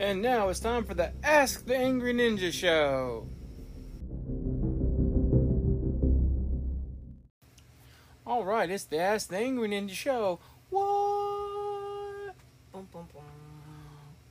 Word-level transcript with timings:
And 0.00 0.22
now 0.22 0.48
it's 0.48 0.60
time 0.60 0.84
for 0.84 0.94
the 0.94 1.12
Ask 1.22 1.66
the 1.66 1.76
Angry 1.76 2.14
Ninja 2.14 2.50
Show. 2.50 3.26
All 8.26 8.42
right, 8.42 8.70
it's 8.70 8.84
the 8.84 8.96
Ask 8.98 9.28
the 9.28 9.36
Angry 9.36 9.68
Ninja 9.68 9.90
Show. 9.90 10.38
What? 10.70 12.34
Boom, 12.72 12.88
boom, 12.90 13.08
boom. 13.12 13.22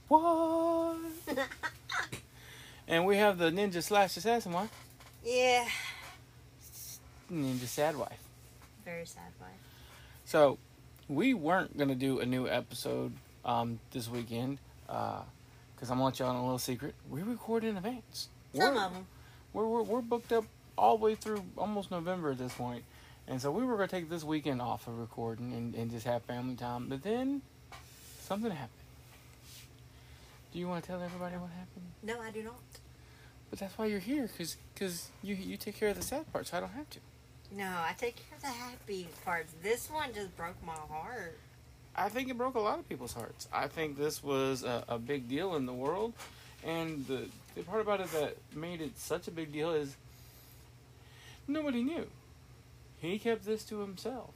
What? 0.07 0.97
and 2.87 3.05
we 3.05 3.17
have 3.17 3.37
the 3.37 3.51
Ninja 3.51 3.83
Slash 3.83 4.17
Assassin 4.17 4.51
one, 4.51 4.71
Yeah. 5.23 5.67
Ninja 7.31 7.67
Sad 7.67 7.95
Wife. 7.95 8.17
Very 8.83 9.05
sad 9.05 9.31
wife. 9.39 9.51
So, 10.25 10.57
we 11.07 11.35
weren't 11.35 11.77
gonna 11.77 11.93
do 11.93 12.21
a 12.21 12.25
new 12.25 12.47
episode 12.47 13.13
um, 13.45 13.79
this 13.91 14.09
weekend 14.09 14.57
because 15.79 15.91
I'm 15.91 15.95
gonna 15.97 16.07
let 16.07 16.19
y'all 16.19 16.31
in 16.31 16.35
a 16.35 16.43
little 16.43 16.59
secret. 16.59 16.93
We 17.09 17.21
record 17.21 17.63
in 17.63 17.77
advance. 17.77 18.27
Some 18.53 18.73
We're- 18.73 18.85
of 18.85 18.93
them. 18.93 19.07
we're, 19.53 19.65
we're, 19.65 19.83
we're 19.83 20.01
booked 20.01 20.33
up 20.33 20.43
all 20.77 20.97
the 20.97 21.05
way 21.05 21.15
through 21.15 21.41
almost 21.57 21.89
November 21.89 22.31
at 22.31 22.37
this. 22.37 22.53
And 23.27 23.41
so 23.41 23.49
we 23.49 23.63
were 23.63 23.77
going 23.77 23.87
to 23.87 23.95
take 23.95 24.09
this 24.09 24.23
weekend 24.23 24.61
off 24.61 24.87
of 24.87 24.97
recording 24.97 25.53
and, 25.53 25.75
and 25.75 25.89
just 25.89 26.05
have 26.05 26.23
family 26.23 26.55
time. 26.55 26.87
But 26.89 27.03
then 27.03 27.41
something 28.21 28.49
happened. 28.51 28.69
Do 30.51 30.59
you 30.59 30.67
want 30.67 30.83
to 30.83 30.87
tell 30.89 31.01
everybody 31.01 31.35
what 31.35 31.51
happened? 31.51 31.85
No, 32.03 32.19
I 32.19 32.31
do 32.31 32.43
not. 32.43 32.55
But 33.49 33.59
that's 33.59 33.77
why 33.77 33.85
you're 33.85 33.99
here, 33.99 34.23
because 34.27 34.57
cause 34.75 35.09
you, 35.23 35.35
you 35.35 35.57
take 35.57 35.77
care 35.79 35.89
of 35.89 35.95
the 35.95 36.01
sad 36.03 36.31
parts. 36.33 36.51
So 36.51 36.57
I 36.57 36.59
don't 36.59 36.71
have 36.71 36.89
to. 36.89 36.99
No, 37.55 37.65
I 37.65 37.93
take 37.97 38.15
care 38.17 38.35
of 38.35 38.41
the 38.41 38.47
happy 38.47 39.07
parts. 39.23 39.53
This 39.63 39.89
one 39.89 40.13
just 40.13 40.35
broke 40.35 40.55
my 40.65 40.73
heart. 40.73 41.37
I 41.99 42.07
think 42.07 42.29
it 42.29 42.37
broke 42.37 42.55
a 42.55 42.61
lot 42.61 42.79
of 42.79 42.87
people's 42.87 43.13
hearts. 43.13 43.49
I 43.51 43.67
think 43.67 43.97
this 43.97 44.23
was 44.23 44.63
a, 44.63 44.85
a 44.87 44.97
big 44.97 45.27
deal 45.27 45.55
in 45.55 45.65
the 45.65 45.73
world. 45.73 46.13
And 46.65 47.05
the, 47.07 47.25
the 47.55 47.63
part 47.63 47.81
about 47.81 47.99
it 47.99 48.11
that 48.13 48.37
made 48.55 48.79
it 48.79 48.97
such 48.97 49.27
a 49.27 49.31
big 49.31 49.51
deal 49.51 49.71
is 49.71 49.95
nobody 51.45 51.83
knew. 51.83 52.07
He 53.01 53.19
kept 53.19 53.45
this 53.45 53.63
to 53.65 53.79
himself. 53.79 54.29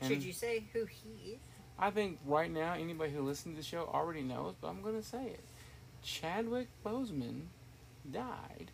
And 0.00 0.10
Should 0.10 0.22
you 0.22 0.32
say 0.32 0.64
who 0.72 0.86
he 0.86 1.32
is? 1.32 1.38
I 1.78 1.90
think 1.90 2.18
right 2.26 2.50
now 2.50 2.72
anybody 2.72 3.12
who 3.12 3.22
listens 3.22 3.56
to 3.56 3.62
the 3.62 3.66
show 3.66 3.90
already 3.92 4.22
knows, 4.22 4.54
but 4.60 4.68
I'm 4.68 4.80
going 4.80 5.00
to 5.00 5.06
say 5.06 5.24
it. 5.24 5.40
Chadwick 6.02 6.68
Boseman 6.84 7.42
died 8.10 8.70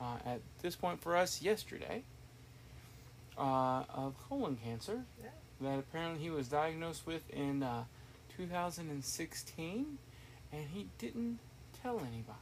uh, 0.00 0.16
at 0.24 0.40
this 0.62 0.74
point 0.74 1.02
for 1.02 1.16
us 1.16 1.42
yesterday 1.42 2.02
uh, 3.38 3.84
of 3.94 4.14
colon 4.28 4.56
cancer 4.64 5.02
Yeah. 5.22 5.28
that 5.60 5.78
apparently 5.78 6.22
he 6.22 6.30
was 6.30 6.48
diagnosed 6.48 7.06
with 7.06 7.28
in 7.30 7.62
uh, 7.62 7.84
2016, 8.36 9.98
and 10.52 10.64
he 10.72 10.86
didn't 10.98 11.38
tell 11.82 11.98
anybody. 12.00 12.38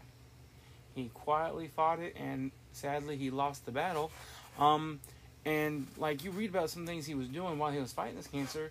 He 0.94 1.10
quietly 1.14 1.68
fought 1.68 2.00
it, 2.00 2.14
and 2.18 2.50
sadly, 2.72 3.16
he 3.16 3.30
lost 3.30 3.64
the 3.64 3.72
battle. 3.72 4.10
Um, 4.58 5.00
and 5.44 5.86
like 5.96 6.22
you 6.24 6.30
read 6.30 6.50
about 6.50 6.70
some 6.70 6.86
things 6.86 7.06
he 7.06 7.14
was 7.14 7.28
doing 7.28 7.58
while 7.58 7.72
he 7.72 7.78
was 7.80 7.92
fighting 7.92 8.16
this 8.16 8.26
cancer, 8.26 8.70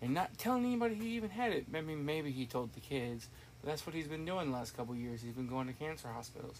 and 0.00 0.12
not 0.14 0.36
telling 0.38 0.64
anybody 0.64 0.94
he 0.96 1.10
even 1.16 1.30
had 1.30 1.52
it. 1.52 1.66
I 1.74 1.80
mean, 1.80 2.04
maybe 2.04 2.32
he 2.32 2.44
told 2.46 2.72
the 2.74 2.80
kids, 2.80 3.28
but 3.60 3.70
that's 3.70 3.86
what 3.86 3.94
he's 3.94 4.08
been 4.08 4.24
doing 4.24 4.50
the 4.50 4.56
last 4.56 4.76
couple 4.76 4.94
years. 4.96 5.22
He's 5.22 5.32
been 5.34 5.46
going 5.48 5.68
to 5.68 5.72
cancer 5.74 6.08
hospitals, 6.08 6.58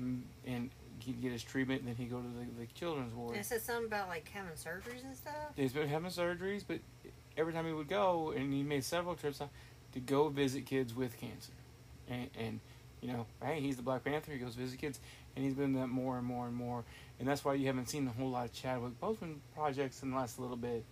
Mm, 0.00 0.20
and 0.46 0.70
he'd 1.02 1.20
get 1.20 1.32
his 1.32 1.42
treatment, 1.42 1.80
and 1.80 1.88
then 1.88 1.96
he'd 1.96 2.10
go 2.10 2.20
to 2.20 2.28
the, 2.28 2.60
the 2.60 2.66
children's 2.74 3.14
ward. 3.14 3.32
And 3.32 3.40
it 3.40 3.46
said 3.46 3.62
something 3.62 3.86
about 3.86 4.08
like 4.08 4.28
having 4.28 4.52
surgeries 4.52 5.04
and 5.04 5.16
stuff. 5.16 5.34
He's 5.56 5.72
been 5.72 5.88
having 5.88 6.10
surgeries, 6.10 6.64
but 6.66 6.78
every 7.36 7.52
time 7.52 7.66
he 7.66 7.72
would 7.72 7.88
go, 7.88 8.32
and 8.36 8.52
he 8.52 8.62
made 8.62 8.84
several 8.84 9.14
trips 9.14 9.40
uh, 9.40 9.46
to 9.92 10.00
go 10.00 10.28
visit 10.28 10.66
kids 10.66 10.94
with 10.94 11.18
cancer, 11.18 11.52
and 12.08 12.28
and 12.38 12.60
you 13.00 13.12
know, 13.12 13.26
hey, 13.42 13.60
he's 13.60 13.76
the 13.76 13.82
Black 13.82 14.04
Panther. 14.04 14.32
He 14.32 14.38
goes 14.38 14.54
visit 14.54 14.78
kids, 14.78 15.00
and 15.36 15.44
he's 15.44 15.54
been 15.54 15.74
that 15.74 15.88
more 15.88 16.18
and 16.18 16.26
more 16.26 16.46
and 16.46 16.54
more, 16.54 16.84
and 17.18 17.28
that's 17.28 17.44
why 17.44 17.54
you 17.54 17.66
haven't 17.66 17.88
seen 17.88 18.06
a 18.06 18.10
whole 18.10 18.30
lot 18.30 18.46
of 18.46 18.52
Chadwick 18.52 19.00
Boseman 19.00 19.36
projects 19.54 20.02
in 20.02 20.10
the 20.10 20.16
last 20.16 20.38
little 20.38 20.56
bit, 20.56 20.84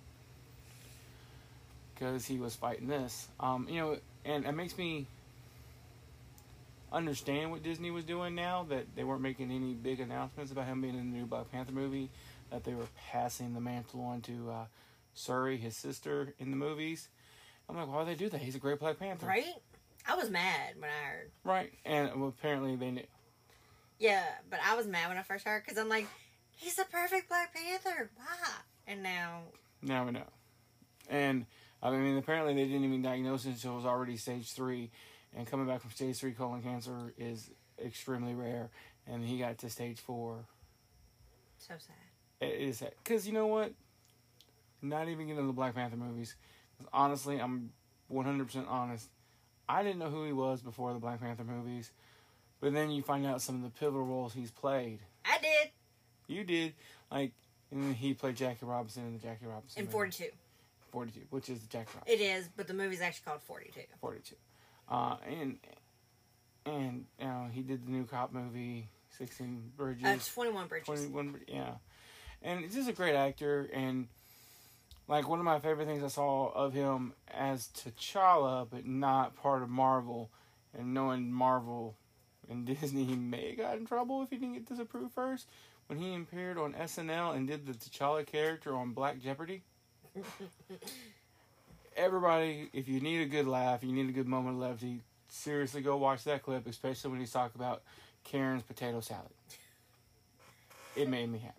because 1.94 2.24
he 2.26 2.38
was 2.38 2.54
fighting 2.54 2.86
this. 2.86 3.28
Um, 3.40 3.66
you 3.68 3.80
know, 3.80 3.98
and 4.24 4.44
it 4.44 4.52
makes 4.52 4.76
me 4.78 5.06
understand 6.92 7.50
what 7.50 7.62
Disney 7.62 7.90
was 7.90 8.04
doing 8.04 8.34
now 8.34 8.64
that 8.68 8.94
they 8.94 9.04
weren't 9.04 9.22
making 9.22 9.50
any 9.50 9.74
big 9.74 10.00
announcements 10.00 10.52
about 10.52 10.66
him 10.66 10.80
being 10.80 10.94
in 10.98 11.12
the 11.12 11.18
new 11.18 11.26
Black 11.26 11.50
Panther 11.50 11.72
movie, 11.72 12.10
that 12.50 12.64
they 12.64 12.74
were 12.74 12.86
passing 13.10 13.54
the 13.54 13.60
mantle 13.60 14.02
on 14.02 14.20
to 14.22 14.50
uh, 14.50 14.64
Shuri, 15.14 15.56
his 15.56 15.76
sister, 15.76 16.34
in 16.38 16.50
the 16.50 16.56
movies. 16.56 17.08
I'm 17.68 17.76
like, 17.76 17.88
why 17.88 17.98
would 17.98 18.08
they 18.08 18.14
do 18.14 18.28
that? 18.28 18.40
He's 18.40 18.54
a 18.54 18.60
great 18.60 18.78
Black 18.78 18.98
Panther, 18.98 19.26
Right? 19.26 19.44
I 20.08 20.14
was 20.14 20.30
mad 20.30 20.74
when 20.78 20.88
I 20.88 21.08
heard. 21.08 21.30
Right, 21.42 21.72
and 21.84 22.20
well, 22.20 22.28
apparently 22.28 22.76
they 22.76 22.92
knew. 22.92 23.02
Yeah, 23.98 24.22
but 24.48 24.60
I 24.64 24.76
was 24.76 24.86
mad 24.86 25.08
when 25.08 25.16
I 25.16 25.22
first 25.22 25.44
heard 25.44 25.64
because 25.64 25.78
I'm 25.78 25.88
like, 25.88 26.06
he's 26.56 26.76
the 26.76 26.84
perfect 26.84 27.28
Black 27.28 27.52
Panther. 27.52 28.10
Why? 28.16 28.48
And 28.86 29.02
now, 29.02 29.40
Now 29.82 30.04
we 30.04 30.12
know. 30.12 30.22
And 31.08 31.46
I 31.82 31.90
mean, 31.90 32.16
apparently 32.16 32.54
they 32.54 32.66
didn't 32.66 32.84
even 32.84 33.02
diagnose 33.02 33.46
it 33.46 33.50
until 33.50 33.72
it 33.72 33.76
was 33.76 33.86
already 33.86 34.16
stage 34.16 34.52
three, 34.52 34.90
and 35.34 35.46
coming 35.46 35.66
back 35.66 35.80
from 35.80 35.90
stage 35.90 36.16
three 36.18 36.32
colon 36.32 36.62
cancer 36.62 37.12
is 37.18 37.50
extremely 37.84 38.34
rare. 38.34 38.70
And 39.06 39.24
he 39.24 39.38
got 39.38 39.58
to 39.58 39.70
stage 39.70 40.00
four. 40.00 40.46
so 41.58 41.74
sad. 41.78 41.94
It 42.40 42.60
is 42.60 42.82
because 43.02 43.26
you 43.26 43.32
know 43.32 43.46
what? 43.46 43.72
Not 44.82 45.08
even 45.08 45.26
getting 45.26 45.30
into 45.38 45.46
the 45.46 45.52
Black 45.52 45.74
Panther 45.74 45.96
movies. 45.96 46.36
Honestly, 46.92 47.38
I'm 47.40 47.70
100% 48.12 48.68
honest. 48.68 49.08
I 49.68 49.82
didn't 49.82 49.98
know 49.98 50.10
who 50.10 50.24
he 50.24 50.32
was 50.32 50.60
before 50.60 50.92
the 50.92 50.98
Black 50.98 51.20
Panther 51.20 51.44
movies, 51.44 51.90
but 52.60 52.72
then 52.72 52.90
you 52.90 53.02
find 53.02 53.26
out 53.26 53.40
some 53.40 53.56
of 53.56 53.62
the 53.62 53.70
pivotal 53.70 54.04
roles 54.04 54.32
he's 54.34 54.50
played. 54.50 55.00
I 55.24 55.38
did 55.38 55.70
You 56.28 56.44
did 56.44 56.74
like, 57.10 57.32
and 57.70 57.82
then 57.82 57.94
he 57.94 58.14
played 58.14 58.36
Jackie 58.36 58.66
Robinson 58.66 59.06
in 59.06 59.12
the 59.14 59.18
Jackie 59.18 59.46
Robinson 59.46 59.80
in 59.80 59.86
movie. 59.86 59.92
42. 59.92 60.24
42, 60.92 61.20
which 61.30 61.48
is 61.48 61.60
the 61.60 61.66
Jackie 61.68 61.90
Robinson. 61.94 62.20
It 62.20 62.22
is, 62.22 62.48
but 62.54 62.68
the 62.68 62.74
movie's 62.74 63.00
actually 63.00 63.24
called 63.24 63.42
42. 63.42 63.80
42. 64.00 64.36
Uh, 64.88 65.16
and 65.26 65.58
and 66.64 67.04
you 67.18 67.26
know 67.26 67.46
he 67.52 67.62
did 67.62 67.86
the 67.86 67.90
new 67.90 68.04
cop 68.04 68.32
movie, 68.32 68.88
Sixteen 69.18 69.70
Bridges. 69.76 70.04
Uh, 70.04 70.18
21 70.34 70.66
Bridges. 70.68 70.86
21 70.86 71.40
yeah 71.48 71.74
and 72.42 72.60
he's 72.60 72.74
just 72.74 72.88
a 72.88 72.92
great 72.92 73.14
actor 73.14 73.68
and 73.72 74.08
like 75.08 75.28
one 75.28 75.38
of 75.38 75.44
my 75.44 75.58
favorite 75.58 75.86
things 75.86 76.02
i 76.02 76.08
saw 76.08 76.48
of 76.48 76.72
him 76.72 77.12
as 77.32 77.68
t'challa 77.68 78.66
but 78.70 78.86
not 78.86 79.34
part 79.36 79.62
of 79.62 79.68
marvel 79.68 80.30
and 80.76 80.92
knowing 80.94 81.32
marvel 81.32 81.96
and 82.48 82.66
disney 82.80 83.04
he 83.04 83.16
may 83.16 83.48
have 83.50 83.58
got 83.58 83.76
in 83.78 83.86
trouble 83.86 84.22
if 84.22 84.30
he 84.30 84.36
didn't 84.36 84.54
get 84.54 84.66
disapproved 84.66 85.12
first 85.14 85.48
when 85.86 85.98
he 85.98 86.14
appeared 86.14 86.58
on 86.58 86.72
snl 86.74 87.34
and 87.34 87.48
did 87.48 87.66
the 87.66 87.72
t'challa 87.72 88.24
character 88.24 88.74
on 88.76 88.92
black 88.92 89.18
jeopardy 89.20 89.62
everybody 91.96 92.68
if 92.72 92.88
you 92.88 93.00
need 93.00 93.22
a 93.22 93.26
good 93.26 93.46
laugh 93.46 93.82
you 93.82 93.92
need 93.92 94.08
a 94.08 94.12
good 94.12 94.28
moment 94.28 94.56
of 94.56 94.60
levity 94.60 95.00
seriously 95.28 95.80
go 95.80 95.96
watch 95.96 96.24
that 96.24 96.42
clip 96.42 96.66
especially 96.66 97.10
when 97.10 97.20
he's 97.20 97.32
talking 97.32 97.60
about 97.60 97.82
karen's 98.24 98.62
potato 98.62 99.00
salad 99.00 99.30
it 100.94 101.08
made 101.08 101.30
me 101.30 101.38
happy 101.38 101.54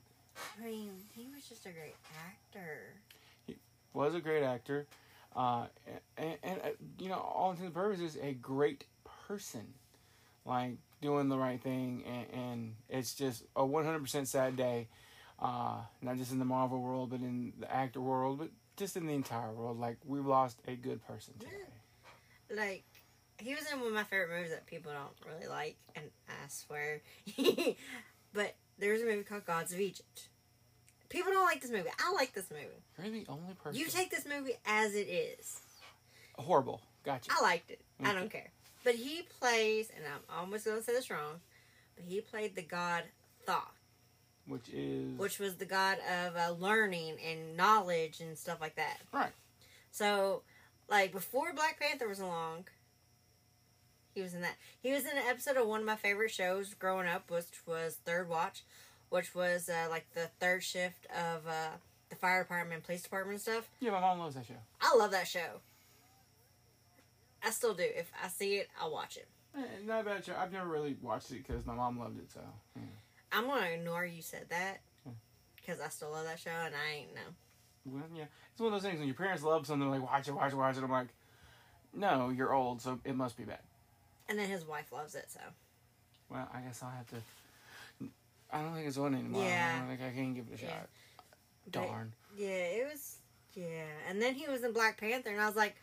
I 0.59 0.65
mean, 0.65 0.91
he 1.15 1.27
was 1.33 1.43
just 1.47 1.65
a 1.65 1.69
great 1.69 1.95
actor. 2.27 2.93
He 3.45 3.55
was 3.93 4.15
a 4.15 4.19
great 4.19 4.43
actor, 4.43 4.85
uh, 5.35 5.65
and, 6.17 6.37
and 6.43 6.61
uh, 6.63 6.69
you 6.99 7.09
know, 7.09 7.15
all 7.15 7.51
intents 7.51 7.65
and 7.65 7.73
purposes, 7.73 8.15
is 8.15 8.21
a 8.21 8.33
great 8.33 8.85
person, 9.27 9.65
like 10.45 10.73
doing 11.01 11.29
the 11.29 11.37
right 11.37 11.61
thing, 11.61 12.03
and, 12.05 12.41
and 12.41 12.75
it's 12.89 13.13
just 13.13 13.43
a 13.55 13.65
one 13.65 13.85
hundred 13.85 14.01
percent 14.01 14.27
sad 14.27 14.55
day, 14.55 14.87
uh, 15.39 15.77
not 16.01 16.17
just 16.17 16.31
in 16.31 16.39
the 16.39 16.45
Marvel 16.45 16.81
world, 16.81 17.09
but 17.09 17.19
in 17.19 17.53
the 17.59 17.71
actor 17.73 18.01
world, 18.01 18.39
but 18.39 18.49
just 18.77 18.95
in 18.95 19.05
the 19.07 19.13
entire 19.13 19.51
world. 19.51 19.79
Like 19.79 19.97
we've 20.05 20.25
lost 20.25 20.59
a 20.67 20.75
good 20.75 21.05
person 21.05 21.33
today. 21.39 21.51
Like, 22.55 22.85
he 23.39 23.53
was 23.53 23.65
in 23.71 23.79
one 23.79 23.89
of 23.89 23.93
my 23.93 24.03
favorite 24.03 24.29
movies 24.35 24.51
that 24.51 24.65
people 24.65 24.91
don't 24.91 25.33
really 25.33 25.47
like, 25.47 25.75
and 25.95 26.05
I 26.29 26.47
swear. 26.47 27.01
but 28.33 28.55
there's 28.79 29.01
a 29.01 29.05
movie 29.05 29.23
called 29.23 29.45
Gods 29.45 29.73
of 29.73 29.79
Egypt. 29.79 30.29
People 31.09 31.31
don't 31.31 31.45
like 31.45 31.61
this 31.61 31.71
movie. 31.71 31.89
I 31.99 32.13
like 32.13 32.33
this 32.33 32.49
movie. 32.49 32.63
You're 33.01 33.23
the 33.23 33.31
only 33.31 33.53
person. 33.61 33.79
You 33.79 33.87
take 33.87 34.11
this 34.11 34.25
movie 34.25 34.53
as 34.65 34.93
it 34.95 35.07
is. 35.07 35.59
horrible. 36.37 36.81
Gotcha. 37.03 37.31
I 37.37 37.41
liked 37.41 37.71
it. 37.71 37.81
I 38.03 38.13
don't 38.13 38.29
care. 38.29 38.51
But 38.83 38.95
he 38.95 39.21
plays, 39.39 39.89
and 39.95 40.05
I'm 40.05 40.37
almost 40.37 40.65
going 40.65 40.77
to 40.77 40.83
say 40.83 40.93
this 40.93 41.09
wrong, 41.09 41.39
but 41.95 42.05
he 42.05 42.21
played 42.21 42.55
the 42.55 42.61
god 42.61 43.03
Thoth, 43.45 43.76
Which 44.47 44.69
is 44.69 45.17
which 45.17 45.39
was 45.39 45.55
the 45.55 45.65
god 45.65 45.97
of 46.25 46.35
uh, 46.37 46.51
learning 46.57 47.17
and 47.25 47.57
knowledge 47.57 48.21
and 48.21 48.37
stuff 48.37 48.61
like 48.61 48.75
that. 48.75 48.97
right. 49.13 49.31
So, 49.91 50.43
like 50.89 51.11
before 51.11 51.53
Black 51.53 51.79
Panther 51.79 52.07
was 52.07 52.19
along, 52.19 52.65
he 54.15 54.21
was 54.21 54.33
in 54.33 54.41
that. 54.41 54.55
He 54.79 54.91
was 54.91 55.03
in 55.05 55.11
an 55.17 55.23
episode 55.29 55.57
of 55.57 55.67
one 55.67 55.81
of 55.81 55.85
my 55.85 55.95
favorite 55.95 56.31
shows 56.31 56.73
growing 56.73 57.07
up, 57.07 57.29
which 57.29 57.45
was 57.65 57.97
Third 58.05 58.29
Watch, 58.29 58.63
which 59.09 59.35
was 59.35 59.69
uh, 59.69 59.87
like 59.89 60.05
the 60.13 60.29
third 60.39 60.63
shift 60.63 61.05
of 61.07 61.45
uh, 61.47 61.69
the 62.09 62.15
fire 62.15 62.43
department, 62.43 62.83
police 62.83 63.03
department 63.03 63.33
and 63.35 63.41
stuff. 63.41 63.69
Yeah, 63.79 63.91
my 63.91 63.99
mom 63.99 64.19
loves 64.19 64.35
that 64.35 64.45
show. 64.45 64.53
I 64.81 64.95
love 64.95 65.11
that 65.11 65.27
show. 65.27 65.59
I 67.43 67.51
still 67.51 67.73
do. 67.73 67.83
If 67.83 68.11
I 68.23 68.27
see 68.29 68.55
it, 68.55 68.69
I'll 68.81 68.91
watch 68.91 69.17
it. 69.17 69.27
Eh, 69.57 69.61
Not 69.85 70.01
a 70.01 70.03
bad 70.03 70.25
show. 70.25 70.33
I've 70.39 70.51
never 70.51 70.67
really 70.67 70.95
watched 71.01 71.31
it 71.31 71.45
because 71.45 71.65
my 71.65 71.73
mom 71.75 71.99
loved 71.99 72.17
it. 72.19 72.31
So 72.31 72.41
yeah. 72.75 72.81
I'm 73.31 73.47
gonna 73.47 73.67
ignore 73.67 74.05
you 74.05 74.21
said 74.21 74.45
that 74.49 74.79
Hmm. 75.03 75.11
because 75.55 75.79
I 75.81 75.89
still 75.89 76.11
love 76.11 76.25
that 76.25 76.39
show 76.39 76.49
and 76.51 76.73
I 76.75 76.95
ain't 76.95 77.15
know. 77.15 77.21
Well, 77.85 78.03
yeah, 78.13 78.25
it's 78.51 78.59
one 78.59 78.73
of 78.73 78.81
those 78.81 78.87
things 78.89 78.99
when 78.99 79.07
your 79.07 79.15
parents 79.15 79.43
love 79.43 79.65
something, 79.67 79.89
like 79.89 80.01
watch 80.01 80.27
it, 80.27 80.31
watch 80.33 80.51
it, 80.51 80.55
watch 80.55 80.77
it. 80.77 80.83
I'm 80.83 80.91
like, 80.91 81.07
no, 81.93 82.29
you're 82.29 82.53
old, 82.53 82.81
so 82.81 82.99
it 83.05 83.15
must 83.15 83.37
be 83.37 83.43
bad. 83.43 83.59
And 84.29 84.37
then 84.37 84.49
his 84.49 84.65
wife 84.65 84.91
loves 84.91 85.15
it, 85.15 85.25
so 85.29 85.39
Well, 86.29 86.49
I 86.53 86.59
guess 86.61 86.83
I'll 86.83 86.89
have 86.91 87.07
to. 87.07 87.15
I 88.51 88.61
don't 88.61 88.73
think 88.75 88.87
it's 88.87 88.97
on 88.97 89.13
anymore. 89.13 89.43
Yeah. 89.43 89.73
I 89.75 89.79
don't 89.79 89.87
think 89.97 90.01
I 90.01 90.13
can 90.13 90.33
give 90.33 90.47
it 90.51 90.59
a 90.59 90.63
Yeah. 90.63 90.69
shot. 90.69 90.89
But- 91.65 91.71
Darn. 91.71 92.13
yeah, 92.35 92.47
it 92.47 92.87
was 92.91 93.17
yeah. 93.53 93.85
And 94.07 94.21
then 94.21 94.35
he 94.35 94.47
was 94.47 94.63
in 94.63 94.71
Black 94.71 94.97
Panther, 94.97 95.31
and 95.31 95.41
I 95.41 95.47
was 95.47 95.55
like, 95.55 95.75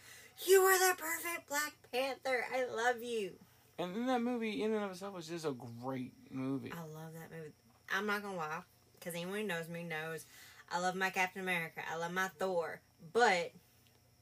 "You 0.46 0.60
are 0.62 0.78
the 0.78 0.94
perfect 0.96 1.48
Black 1.48 1.72
Panther. 1.92 2.46
I 2.52 2.64
love 2.66 3.02
you. 3.02 3.38
And 3.78 3.94
then 3.94 4.06
that 4.06 4.22
movie, 4.22 4.62
in 4.62 4.72
and 4.72 4.84
of 4.84 4.90
itself, 4.92 5.14
was 5.14 5.26
just 5.28 5.44
a 5.44 5.52
great 5.82 6.12
movie. 6.30 6.72
I 6.72 6.80
love 6.82 7.12
that 7.14 7.36
movie. 7.36 7.52
I'm 7.94 8.06
not 8.06 8.22
gonna 8.22 8.36
lie, 8.36 8.60
because 8.98 9.14
anyone 9.14 9.40
who 9.40 9.46
knows 9.46 9.68
me 9.68 9.82
knows 9.82 10.24
I 10.70 10.80
love 10.80 10.94
my 10.94 11.10
Captain 11.10 11.42
America. 11.42 11.80
I 11.92 11.96
love 11.96 12.12
my 12.12 12.28
Thor, 12.38 12.80
but 13.12 13.50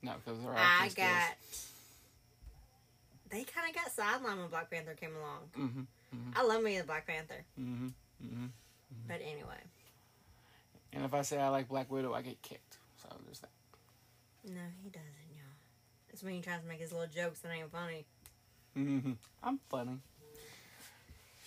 No, 0.03 0.15
because 0.25 0.41
they're 0.41 0.51
all. 0.51 0.57
I 0.57 0.87
acting 0.87 1.05
got. 1.05 1.37
They 3.31 3.45
kind 3.45 3.69
of 3.69 3.75
got 3.75 3.95
sidelined 3.97 4.39
when 4.39 4.49
Black 4.49 4.71
Panther 4.71 4.95
came 4.95 5.15
along. 5.17 5.41
Mm-hmm. 5.59 6.31
I 6.37 6.45
love 6.45 6.63
me 6.63 6.77
the 6.79 6.85
Black 6.85 7.07
Panther, 7.07 7.45
Mm-hmm. 7.59 7.87
Mm-hmm. 8.25 8.47
but 9.09 9.21
anyway, 9.23 9.61
And 10.93 11.05
if 11.05 11.15
I 11.15 11.23
say 11.23 11.39
I 11.41 11.49
like 11.49 11.69
Black 11.69 11.91
Widow, 11.91 12.13
I 12.13 12.21
get 12.23 12.41
kicked. 12.43 12.77
So 13.03 13.09
there's 13.25 13.39
that. 13.41 13.51
no, 14.45 14.61
he 14.83 14.91
doesn't, 14.91 15.09
y'all. 15.35 15.47
It's 16.11 16.23
when 16.23 16.35
he 16.35 16.41
tries 16.43 16.61
to 16.61 16.67
make 16.69 16.81
his 16.81 16.93
little 16.93 17.07
jokes 17.09 17.41
that 17.41 17.53
ain't 17.53 17.73
funny. 17.73 18.05
Mm-hmm. 18.77 19.13
I'm 19.43 19.61
funny. 19.69 19.99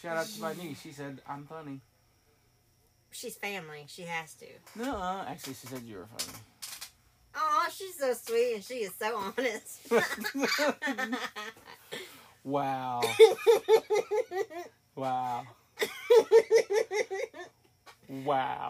Shout 0.02 0.18
out 0.18 0.26
to 0.28 0.42
my 0.42 0.54
niece. 0.54 0.82
She 0.82 0.92
said 0.92 1.22
I'm 1.28 1.46
funny. 1.46 1.82
She's 3.12 3.36
family. 3.36 3.86
She 3.88 4.04
has 4.04 4.34
to. 4.36 4.46
No, 4.76 4.98
uh, 4.98 5.26
actually, 5.28 5.54
she 5.54 5.68
said 5.68 5.82
you 5.84 5.98
were 5.98 6.08
funny. 6.18 6.38
Oh, 7.38 7.68
she's 7.72 7.98
so 7.98 8.14
sweet 8.14 8.56
and 8.56 8.64
she 8.64 8.76
is 8.76 8.94
so 8.98 9.18
honest. 9.18 9.80
Wow. 12.46 13.02
Wow. 14.96 15.46
Wow. 18.08 18.70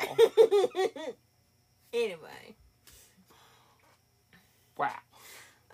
anyway. 1.93 2.55
Wow. 4.77 4.89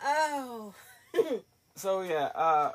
Oh. 0.03 0.73
So 1.75 2.01
yeah, 2.01 2.29
uh 2.35 2.71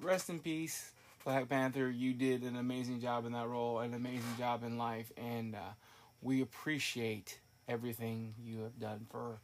rest 0.00 0.30
in 0.30 0.38
peace, 0.40 0.92
Black 1.24 1.48
Panther. 1.48 1.90
You 1.90 2.12
did 2.12 2.42
an 2.42 2.56
amazing 2.56 3.00
job 3.00 3.26
in 3.26 3.32
that 3.32 3.48
role, 3.48 3.80
an 3.80 3.94
amazing 3.94 4.36
job 4.38 4.64
in 4.64 4.78
life, 4.78 5.10
and 5.16 5.54
uh, 5.54 5.72
we 6.20 6.42
appreciate 6.42 7.38
everything 7.68 8.34
you 8.44 8.62
have 8.62 8.78
done 8.78 9.06
for 9.10 9.38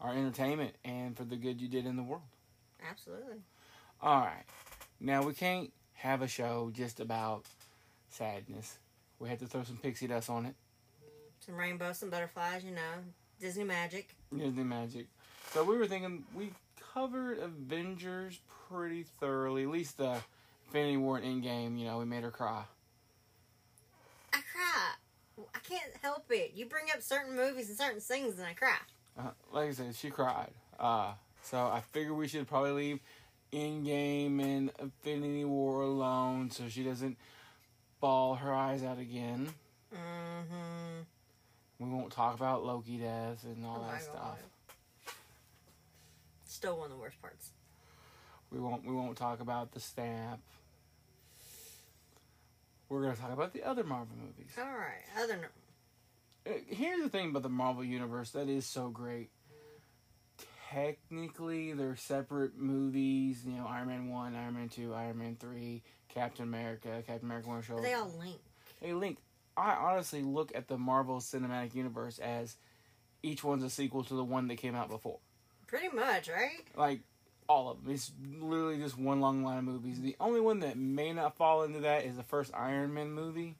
our 0.00 0.12
entertainment 0.12 0.74
and 0.84 1.16
for 1.16 1.24
the 1.24 1.36
good 1.36 1.60
you 1.60 1.68
did 1.68 1.86
in 1.86 1.96
the 1.96 2.02
world. 2.02 2.22
Absolutely. 2.88 3.38
All 4.00 4.20
right, 4.20 4.44
now 5.00 5.22
we 5.22 5.32
can't 5.32 5.72
have 5.94 6.22
a 6.22 6.28
show 6.28 6.70
just 6.74 7.00
about 7.00 7.44
sadness. 8.10 8.78
We 9.18 9.28
had 9.28 9.38
to 9.40 9.46
throw 9.46 9.62
some 9.62 9.78
pixie 9.78 10.06
dust 10.06 10.28
on 10.28 10.46
it. 10.46 10.54
Some 11.40 11.56
rainbows, 11.56 11.98
some 11.98 12.10
butterflies, 12.10 12.64
you 12.64 12.72
know. 12.72 13.04
Disney 13.40 13.64
magic. 13.64 14.14
Disney 14.36 14.64
magic. 14.64 15.06
So 15.52 15.64
we 15.64 15.78
were 15.78 15.86
thinking 15.86 16.24
we 16.34 16.50
covered 16.96 17.38
Avengers 17.38 18.40
pretty 18.68 19.04
thoroughly. 19.20 19.64
At 19.64 19.68
least 19.68 19.98
the 19.98 20.16
Infinity 20.66 20.96
War 20.96 21.18
and 21.18 21.44
Endgame. 21.44 21.78
You 21.78 21.86
know, 21.86 21.98
we 21.98 22.06
made 22.06 22.22
her 22.22 22.30
cry. 22.30 22.64
I 24.32 24.38
cry. 24.38 25.44
I 25.54 25.58
can't 25.58 25.92
help 26.00 26.24
it. 26.30 26.52
You 26.54 26.64
bring 26.64 26.86
up 26.94 27.02
certain 27.02 27.36
movies 27.36 27.68
and 27.68 27.76
certain 27.76 28.00
things 28.00 28.38
and 28.38 28.46
I 28.46 28.54
cry. 28.54 28.78
Uh, 29.18 29.30
like 29.52 29.68
I 29.68 29.72
said, 29.72 29.94
she 29.94 30.08
cried. 30.08 30.50
Uh, 30.80 31.12
so 31.42 31.58
I 31.58 31.82
figured 31.92 32.16
we 32.16 32.28
should 32.28 32.48
probably 32.48 32.72
leave 32.72 33.00
Endgame 33.52 34.42
and 34.42 34.72
Infinity 34.80 35.44
War 35.44 35.82
alone 35.82 36.50
so 36.50 36.66
she 36.68 36.82
doesn't 36.82 37.18
ball 38.00 38.36
her 38.36 38.54
eyes 38.54 38.82
out 38.82 38.98
again. 38.98 39.50
Mm-hmm. 39.94 41.02
We 41.78 41.90
won't 41.90 42.10
talk 42.10 42.34
about 42.34 42.64
Loki 42.64 42.96
death 42.96 43.44
and 43.44 43.66
all 43.66 43.84
Oh 43.86 43.92
that 43.92 44.02
stuff. 44.02 44.38
Still 46.56 46.78
one 46.78 46.86
of 46.86 46.92
the 46.92 46.96
worst 46.96 47.20
parts. 47.20 47.50
We 48.50 48.58
won't. 48.58 48.82
We 48.86 48.94
won't 48.94 49.18
talk 49.18 49.40
about 49.40 49.72
the 49.72 49.80
snap. 49.80 50.40
We're 52.88 53.02
gonna 53.02 53.14
talk 53.16 53.30
about 53.32 53.52
the 53.52 53.62
other 53.62 53.84
Marvel 53.84 54.16
movies. 54.16 54.52
All 54.58 54.64
right. 54.64 55.04
Other 55.22 55.50
Uh, 56.46 56.52
Here's 56.66 57.02
the 57.02 57.10
thing 57.10 57.28
about 57.28 57.42
the 57.42 57.50
Marvel 57.50 57.84
universe 57.84 58.30
that 58.30 58.48
is 58.48 58.64
so 58.64 58.88
great. 58.88 59.28
Technically, 60.70 61.74
they're 61.74 61.94
separate 61.96 62.56
movies. 62.56 63.42
You 63.44 63.58
know, 63.58 63.66
Iron 63.66 63.88
Man 63.88 64.08
one, 64.08 64.34
Iron 64.34 64.54
Man 64.54 64.70
two, 64.70 64.94
Iron 64.94 65.18
Man 65.18 65.36
three, 65.38 65.82
Captain 66.08 66.44
America, 66.44 67.02
Captain 67.06 67.28
America 67.28 67.50
Winter 67.50 67.66
Soldier. 67.66 67.82
they 67.82 67.92
all 67.92 68.10
link. 68.18 68.38
Hey, 68.80 68.94
Link. 68.94 69.18
I 69.58 69.72
honestly 69.74 70.22
look 70.22 70.52
at 70.54 70.68
the 70.68 70.78
Marvel 70.78 71.18
Cinematic 71.18 71.74
Universe 71.74 72.18
as 72.18 72.56
each 73.22 73.44
one's 73.44 73.62
a 73.62 73.70
sequel 73.70 74.04
to 74.04 74.14
the 74.14 74.24
one 74.24 74.48
that 74.48 74.56
came 74.56 74.74
out 74.74 74.88
before. 74.88 75.18
Pretty 75.66 75.88
much, 75.88 76.28
right? 76.28 76.62
Like 76.76 77.00
all 77.48 77.70
of 77.70 77.82
them. 77.84 77.92
It's 77.92 78.12
literally 78.40 78.78
just 78.78 78.98
one 78.98 79.20
long 79.20 79.44
line 79.44 79.58
of 79.58 79.64
movies. 79.64 80.00
The 80.00 80.16
only 80.20 80.40
one 80.40 80.60
that 80.60 80.76
may 80.76 81.12
not 81.12 81.36
fall 81.36 81.62
into 81.64 81.80
that 81.80 82.04
is 82.04 82.16
the 82.16 82.22
first 82.22 82.52
Iron 82.54 82.94
Man 82.94 83.12
movie. 83.12 83.56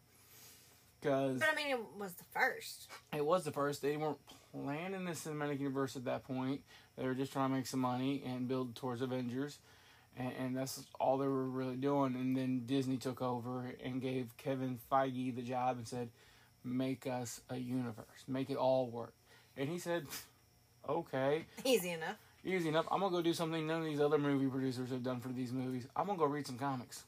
Because 1.00 1.40
But 1.40 1.48
I 1.52 1.54
mean, 1.54 1.68
it 1.68 1.80
was 1.98 2.12
the 2.14 2.24
first. 2.24 2.88
it 3.14 3.24
was 3.24 3.44
the 3.44 3.52
first. 3.52 3.82
They 3.82 3.96
weren't 3.96 4.18
planning 4.52 5.04
the 5.04 5.12
cinematic 5.12 5.60
universe 5.60 5.94
at 5.96 6.04
that 6.06 6.24
point. 6.24 6.62
They 6.96 7.04
were 7.04 7.14
just 7.14 7.32
trying 7.32 7.50
to 7.50 7.56
make 7.56 7.66
some 7.66 7.80
money 7.80 8.22
and 8.24 8.48
build 8.48 8.74
towards 8.74 9.02
Avengers. 9.02 9.58
And, 10.16 10.32
and 10.38 10.56
that's 10.56 10.82
all 10.98 11.18
they 11.18 11.28
were 11.28 11.44
really 11.44 11.76
doing. 11.76 12.14
And 12.14 12.36
then 12.36 12.62
Disney 12.66 12.96
took 12.96 13.20
over 13.20 13.74
and 13.84 14.00
gave 14.00 14.34
Kevin 14.38 14.78
Feige 14.90 15.36
the 15.36 15.42
job 15.42 15.76
and 15.76 15.86
said, 15.86 16.08
make 16.64 17.06
us 17.06 17.42
a 17.50 17.56
universe. 17.56 18.24
Make 18.26 18.48
it 18.50 18.56
all 18.56 18.86
work. 18.88 19.12
And 19.56 19.68
he 19.68 19.78
said, 19.78 20.06
okay. 20.88 21.44
Easy 21.64 21.90
enough. 21.90 22.16
Easy 22.44 22.68
enough. 22.68 22.86
I'm 22.90 23.00
gonna 23.00 23.10
go 23.10 23.22
do 23.22 23.34
something 23.34 23.66
none 23.66 23.80
of 23.80 23.86
these 23.86 24.00
other 24.00 24.18
movie 24.18 24.46
producers 24.46 24.90
have 24.90 25.02
done 25.02 25.20
for 25.20 25.28
these 25.28 25.52
movies. 25.52 25.86
I'm 25.96 26.06
gonna 26.06 26.18
go 26.18 26.26
read 26.26 26.46
some 26.46 26.58
comics. 26.58 27.04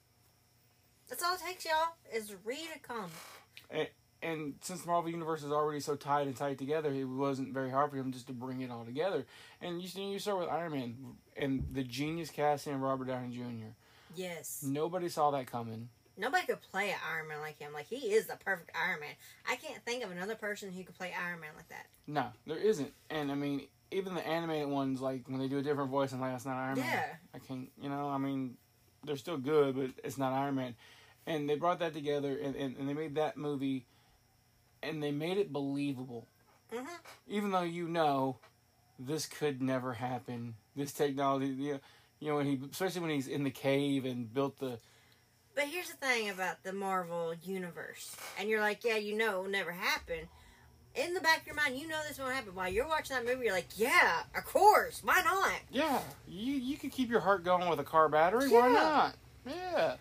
That's 1.08 1.22
all 1.22 1.34
it 1.34 1.40
takes, 1.40 1.64
y'all, 1.64 1.94
is 2.12 2.34
read 2.44 2.68
a 2.74 2.78
comic. 2.80 3.92
And 4.20 4.54
since 4.62 4.82
the 4.82 4.88
Marvel 4.88 5.10
Universe 5.12 5.44
is 5.44 5.52
already 5.52 5.78
so 5.78 5.94
tied 5.94 6.26
and 6.26 6.36
tight 6.36 6.58
together, 6.58 6.92
it 6.92 7.04
wasn't 7.04 7.54
very 7.54 7.70
hard 7.70 7.90
for 7.92 7.96
him 7.96 8.10
just 8.10 8.26
to 8.26 8.32
bring 8.32 8.62
it 8.62 8.70
all 8.70 8.84
together. 8.84 9.24
And 9.60 9.80
you 9.80 9.86
see, 9.86 10.10
you 10.10 10.18
start 10.18 10.40
with 10.40 10.48
Iron 10.48 10.72
Man 10.72 10.96
and 11.36 11.64
the 11.72 11.84
genius 11.84 12.30
casting 12.30 12.74
of 12.74 12.80
Robert 12.80 13.06
Downey 13.06 13.36
Jr. 13.36 13.68
Yes. 14.16 14.64
Nobody 14.66 15.08
saw 15.08 15.30
that 15.30 15.46
coming. 15.46 15.88
Nobody 16.18 16.46
could 16.46 16.60
play 16.60 16.90
an 16.90 16.96
Iron 17.08 17.28
Man 17.28 17.40
like 17.40 17.58
him. 17.58 17.72
Like, 17.72 17.86
he 17.86 18.12
is 18.12 18.26
the 18.26 18.36
perfect 18.36 18.70
Iron 18.74 19.00
Man. 19.00 19.14
I 19.48 19.56
can't 19.56 19.82
think 19.84 20.04
of 20.04 20.10
another 20.10 20.34
person 20.34 20.72
who 20.72 20.82
could 20.82 20.96
play 20.98 21.12
Iron 21.18 21.40
Man 21.40 21.50
like 21.56 21.68
that. 21.68 21.86
No, 22.06 22.26
there 22.46 22.58
isn't. 22.58 22.92
And 23.08 23.30
I 23.30 23.36
mean, 23.36 23.62
even 23.90 24.14
the 24.14 24.26
animated 24.26 24.68
ones, 24.68 25.00
like 25.00 25.28
when 25.28 25.38
they 25.38 25.48
do 25.48 25.58
a 25.58 25.62
different 25.62 25.90
voice, 25.90 26.12
I'm 26.12 26.20
like, 26.20 26.32
that's 26.32 26.44
not 26.44 26.56
Iron 26.56 26.78
Man. 26.78 26.86
Yeah. 26.86 27.04
I 27.34 27.38
can't, 27.38 27.70
you 27.80 27.88
know, 27.88 28.08
I 28.08 28.18
mean, 28.18 28.56
they're 29.04 29.16
still 29.16 29.38
good, 29.38 29.76
but 29.76 29.90
it's 30.04 30.18
not 30.18 30.32
Iron 30.32 30.56
Man. 30.56 30.74
And 31.26 31.48
they 31.48 31.54
brought 31.54 31.78
that 31.80 31.94
together 31.94 32.36
and, 32.36 32.56
and, 32.56 32.76
and 32.76 32.88
they 32.88 32.94
made 32.94 33.14
that 33.14 33.36
movie 33.36 33.86
and 34.82 35.02
they 35.02 35.12
made 35.12 35.38
it 35.38 35.52
believable. 35.52 36.26
hmm 36.72 36.86
Even 37.28 37.50
though 37.50 37.62
you 37.62 37.86
know 37.88 38.38
this 38.98 39.26
could 39.26 39.62
never 39.62 39.92
happen. 39.94 40.54
This 40.74 40.92
technology, 40.92 41.46
you 41.46 41.72
know, 41.74 41.80
you 42.20 42.28
know, 42.28 42.36
when 42.36 42.46
he, 42.46 42.60
especially 42.70 43.02
when 43.02 43.10
he's 43.10 43.28
in 43.28 43.44
the 43.44 43.50
cave 43.50 44.04
and 44.04 44.32
built 44.32 44.58
the, 44.58 44.78
But 45.58 45.66
here's 45.66 45.90
the 45.90 45.96
thing 45.96 46.30
about 46.30 46.62
the 46.62 46.72
Marvel 46.72 47.34
universe, 47.42 48.14
and 48.38 48.48
you're 48.48 48.60
like, 48.60 48.84
yeah, 48.84 48.94
you 48.94 49.16
know, 49.16 49.40
it 49.40 49.42
will 49.42 49.50
never 49.50 49.72
happen. 49.72 50.28
In 50.94 51.14
the 51.14 51.20
back 51.20 51.40
of 51.40 51.46
your 51.48 51.56
mind, 51.56 51.76
you 51.76 51.88
know 51.88 51.98
this 52.06 52.16
won't 52.16 52.32
happen. 52.32 52.54
While 52.54 52.68
you're 52.68 52.86
watching 52.86 53.16
that 53.16 53.26
movie, 53.26 53.46
you're 53.46 53.54
like, 53.54 53.66
yeah, 53.74 54.22
of 54.36 54.44
course, 54.44 55.00
why 55.02 55.20
not? 55.24 55.50
yeah, 55.72 55.98
you 56.28 56.52
you 56.52 56.76
could 56.76 56.92
keep 56.92 57.10
your 57.10 57.18
heart 57.18 57.42
going 57.42 57.68
with 57.68 57.80
a 57.80 57.84
car 57.84 58.08
battery. 58.08 58.48
Why 58.48 58.68
not? 58.68 59.16
Yeah. 59.44 59.94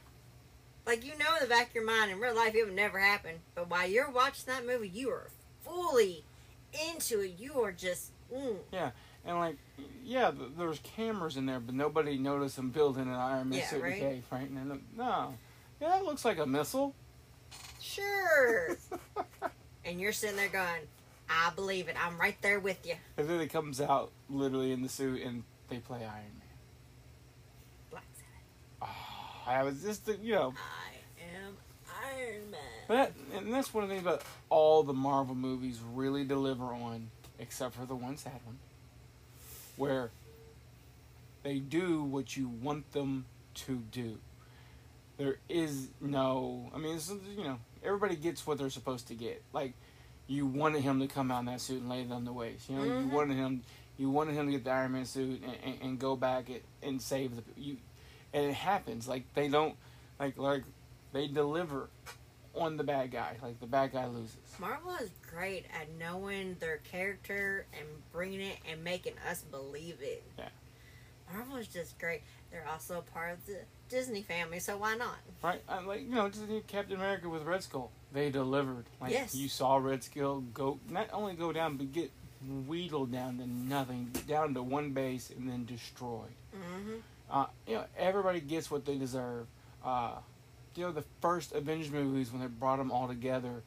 Like 0.85 1.03
you 1.03 1.17
know 1.17 1.25
in 1.37 1.41
the 1.41 1.49
back 1.49 1.69
of 1.69 1.73
your 1.75 1.85
mind, 1.87 2.11
in 2.11 2.19
real 2.19 2.35
life, 2.35 2.53
it 2.53 2.63
would 2.63 2.75
never 2.75 2.99
happen. 2.99 3.37
But 3.55 3.67
while 3.67 3.89
you're 3.89 4.11
watching 4.11 4.45
that 4.45 4.63
movie, 4.63 4.89
you 4.89 5.09
are 5.09 5.27
fully 5.65 6.23
into 6.91 7.21
it. 7.21 7.33
You 7.39 7.63
are 7.63 7.71
just, 7.71 8.11
mm. 8.31 8.57
Yeah. 8.71 8.91
And 9.25 9.39
like, 9.39 9.57
yeah, 10.05 10.31
there's 10.55 10.79
cameras 10.79 11.35
in 11.35 11.47
there, 11.47 11.59
but 11.59 11.73
nobody 11.73 12.19
noticed 12.19 12.57
them 12.57 12.69
building 12.69 13.03
an 13.07 13.13
Iron 13.13 13.49
Man 13.49 13.59
Yeah, 13.59 13.67
suit 13.67 13.77
in 13.77 13.83
right? 13.83 13.99
cave, 13.99 14.23
right? 14.31 14.49
And 14.49 14.81
no, 14.95 15.33
yeah, 15.81 15.89
that 15.89 16.03
looks 16.05 16.25
like 16.25 16.37
a 16.39 16.45
missile. 16.45 16.93
sure. 17.81 18.77
and 19.85 19.99
you're 19.99 20.11
sitting 20.11 20.35
there 20.35 20.49
going, 20.49 20.81
I 21.29 21.51
believe 21.55 21.87
it. 21.89 21.95
I'm 22.03 22.17
right 22.19 22.37
there 22.41 22.59
with 22.59 22.85
you. 22.85 22.95
and 23.17 23.27
then 23.29 23.39
it 23.41 23.47
comes 23.51 23.79
out 23.81 24.11
literally 24.29 24.71
in 24.71 24.81
the 24.81 24.89
suit, 24.89 25.21
and 25.21 25.43
they 25.69 25.77
play 25.77 25.99
Iron 25.99 26.07
Man. 26.39 26.47
Black 27.91 28.05
Sabbath. 28.15 28.81
Ah, 28.81 29.43
I 29.45 29.63
was 29.63 29.81
just 29.81 30.05
the- 30.05 30.17
you 30.17 30.33
know 30.35 30.53
I 30.55 31.35
am 31.35 31.57
Iron 32.15 32.51
Man. 32.51 32.59
that 32.87 33.11
and 33.35 33.53
that's 33.53 33.73
one 33.73 33.83
of 33.83 33.89
the 33.89 33.95
things 33.95 34.05
about 34.07 34.21
all 34.49 34.83
the 34.83 34.93
Marvel 34.93 35.35
movies 35.35 35.79
really 35.93 36.23
deliver 36.23 36.65
on, 36.65 37.09
except 37.39 37.75
for 37.75 37.85
the 37.85 37.95
one 37.95 38.15
sad 38.17 38.39
one, 38.45 38.57
where 39.75 40.11
they 41.43 41.59
do 41.59 42.03
what 42.03 42.35
you 42.37 42.47
want 42.47 42.91
them 42.93 43.25
to 43.55 43.83
do. 43.91 44.17
There 45.17 45.37
is 45.49 45.89
no, 45.99 46.69
I 46.73 46.77
mean, 46.77 46.95
it's, 46.95 47.09
you 47.35 47.43
know, 47.43 47.57
everybody 47.83 48.15
gets 48.15 48.45
what 48.45 48.57
they're 48.59 48.69
supposed 48.69 49.07
to 49.07 49.15
get. 49.15 49.43
Like, 49.51 49.73
you 50.27 50.45
wanted 50.45 50.81
him 50.83 50.99
to 50.99 51.07
come 51.07 51.31
out 51.31 51.39
in 51.39 51.45
that 51.47 51.61
suit 51.61 51.81
and 51.81 51.89
lay 51.89 52.01
it 52.01 52.11
on 52.11 52.23
the 52.25 52.33
waist. 52.33 52.69
You 52.69 52.75
know, 52.75 52.83
you 52.83 52.91
Mhm. 52.91 53.11
wanted 53.11 53.37
him, 53.37 53.63
you 53.97 54.09
wanted 54.11 54.35
him 54.35 54.45
to 54.45 54.51
get 54.51 54.63
the 54.63 54.71
Iron 54.71 54.91
Man 54.91 55.05
suit 55.05 55.41
and, 55.41 55.55
and, 55.63 55.81
and 55.81 55.99
go 55.99 56.15
back 56.15 56.49
it 56.49 56.63
and 56.83 57.01
save 57.01 57.35
the 57.35 57.43
you, 57.59 57.77
and 58.33 58.45
it 58.45 58.53
happens. 58.53 59.07
Like 59.07 59.23
they 59.33 59.47
don't, 59.47 59.75
like 60.19 60.37
like 60.37 60.63
they 61.13 61.27
deliver 61.27 61.89
on 62.53 62.77
the 62.77 62.83
bad 62.83 63.09
guy. 63.11 63.37
Like 63.41 63.59
the 63.59 63.65
bad 63.67 63.93
guy 63.93 64.05
loses. 64.07 64.35
Marvel 64.59 64.93
is 65.01 65.09
great 65.31 65.65
at 65.73 65.89
knowing 65.97 66.57
their 66.59 66.77
character 66.77 67.65
and 67.79 67.87
bringing 68.11 68.41
it 68.41 68.57
and 68.69 68.83
making 68.83 69.13
us 69.27 69.41
believe 69.43 69.97
it. 70.01 70.23
Yeah. 70.37 70.49
Marvel 71.33 71.55
is 71.57 71.67
just 71.67 71.97
great. 71.99 72.21
They're 72.57 72.73
also 72.73 72.97
a 72.97 73.01
part 73.01 73.33
of 73.33 73.45
the 73.45 73.57
Disney 73.87 74.23
family, 74.23 74.59
so 74.59 74.77
why 74.77 74.95
not? 74.95 75.17
Right? 75.43 75.61
i 75.69 75.79
like 75.81 76.01
you 76.01 76.09
know, 76.15 76.23
like 76.49 76.65
Captain 76.65 76.95
America 76.95 77.29
with 77.29 77.43
Red 77.43 77.61
Skull. 77.61 77.91
They 78.13 78.31
delivered. 78.31 78.85
Like 78.99 79.11
Yes. 79.11 79.35
you 79.35 79.47
saw 79.47 79.77
Red 79.77 80.03
Skull 80.03 80.41
go 80.53 80.79
not 80.89 81.09
only 81.13 81.35
go 81.35 81.51
down 81.51 81.77
but 81.77 81.91
get 81.91 82.11
wheedled 82.67 83.11
down 83.11 83.37
to 83.37 83.47
nothing, 83.47 84.11
down 84.27 84.55
to 84.55 84.63
one 84.63 84.91
base 84.91 85.29
and 85.29 85.47
then 85.49 85.65
destroyed. 85.65 86.31
hmm 86.53 86.95
Uh, 87.29 87.45
you 87.67 87.75
know, 87.75 87.83
everybody 87.97 88.39
gets 88.39 88.71
what 88.71 88.85
they 88.85 88.95
deserve. 88.97 89.45
Uh, 89.85 90.15
you 90.75 90.83
know, 90.85 90.91
the 90.91 91.03
first 91.21 91.51
Avengers 91.53 91.91
movies 91.91 92.31
when 92.31 92.41
they 92.41 92.47
brought 92.47 92.77
them 92.77 92.89
all 92.91 93.07
together, 93.07 93.61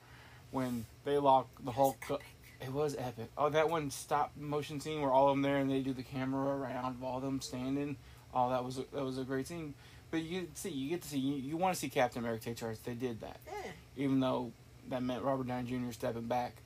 when 0.50 0.84
they 1.04 1.16
locked 1.18 1.64
the 1.64 1.70
Hulk. 1.72 2.10
up- 2.10 2.22
It 2.60 2.72
was 2.72 2.96
epic. 2.98 3.30
Oh, 3.38 3.50
that 3.50 3.70
one 3.70 3.90
stop 3.90 4.32
motion 4.36 4.80
scene 4.80 5.00
where 5.00 5.10
all 5.12 5.28
of 5.28 5.34
them 5.34 5.42
there 5.42 5.58
and 5.58 5.70
they 5.70 5.80
do 5.80 5.92
the 5.92 6.02
camera 6.02 6.56
around 6.56 6.96
of 6.96 7.04
all 7.04 7.18
of 7.18 7.22
them 7.22 7.40
standing. 7.40 7.96
Oh, 8.34 8.50
that 8.50 8.64
was 8.64 8.78
a, 8.78 8.84
that 8.92 9.04
was 9.04 9.18
a 9.18 9.24
great 9.24 9.46
scene. 9.46 9.74
But 10.10 10.22
you 10.22 10.40
get 10.40 10.54
to 10.54 10.60
see, 10.60 10.70
you 10.70 10.90
get 10.90 11.02
to 11.02 11.08
see, 11.08 11.18
you, 11.18 11.34
you 11.36 11.56
want 11.56 11.74
to 11.74 11.80
see 11.80 11.88
Captain 11.88 12.20
America 12.20 12.44
take 12.46 12.56
charge. 12.56 12.78
They 12.84 12.94
did 12.94 13.20
that, 13.20 13.38
Yeah. 13.46 13.70
even 13.96 14.20
though 14.20 14.52
that 14.88 15.02
meant 15.02 15.22
Robert 15.22 15.46
Downey 15.46 15.68
Jr. 15.68 15.92
stepping 15.92 16.26
back. 16.26 16.56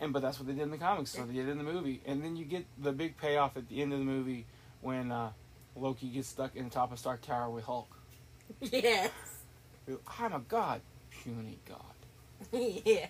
And 0.00 0.12
but 0.12 0.22
that's 0.22 0.38
what 0.38 0.46
they 0.48 0.54
did 0.54 0.62
in 0.62 0.70
the 0.70 0.78
comics, 0.78 1.10
so 1.10 1.24
they 1.24 1.34
did 1.34 1.46
it 1.48 1.52
in 1.52 1.58
the 1.58 1.64
movie. 1.64 2.00
And 2.06 2.24
then 2.24 2.34
you 2.36 2.44
get 2.44 2.64
the 2.82 2.90
big 2.90 3.16
payoff 3.16 3.56
at 3.56 3.68
the 3.68 3.82
end 3.82 3.92
of 3.92 3.98
the 3.98 4.04
movie 4.04 4.46
when 4.80 5.12
uh, 5.12 5.30
Loki 5.76 6.08
gets 6.08 6.28
stuck 6.28 6.56
in 6.56 6.64
the 6.64 6.70
top 6.70 6.90
of 6.90 6.98
Stark 6.98 7.20
Tower 7.22 7.50
with 7.50 7.64
Hulk. 7.64 7.88
Yes. 8.60 9.10
I'm 10.18 10.32
a 10.32 10.38
god, 10.40 10.80
puny 11.10 11.58
god. 11.68 12.52
yeah. 12.84 13.06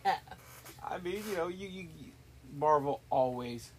I 0.82 0.98
mean, 0.98 1.22
you 1.30 1.36
know, 1.36 1.48
you, 1.48 1.68
you, 1.68 1.82
you 1.82 2.12
Marvel 2.56 3.00
always 3.10 3.70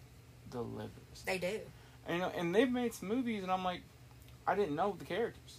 delivers. 0.50 0.90
They 1.26 1.38
do. 1.38 1.60
And, 2.06 2.22
and 2.22 2.54
they've 2.54 2.70
made 2.70 2.94
some 2.94 3.08
movies, 3.08 3.42
and 3.42 3.52
I'm 3.52 3.64
like, 3.64 3.82
I 4.46 4.54
didn't 4.54 4.74
know 4.74 4.96
the 4.98 5.04
characters. 5.04 5.58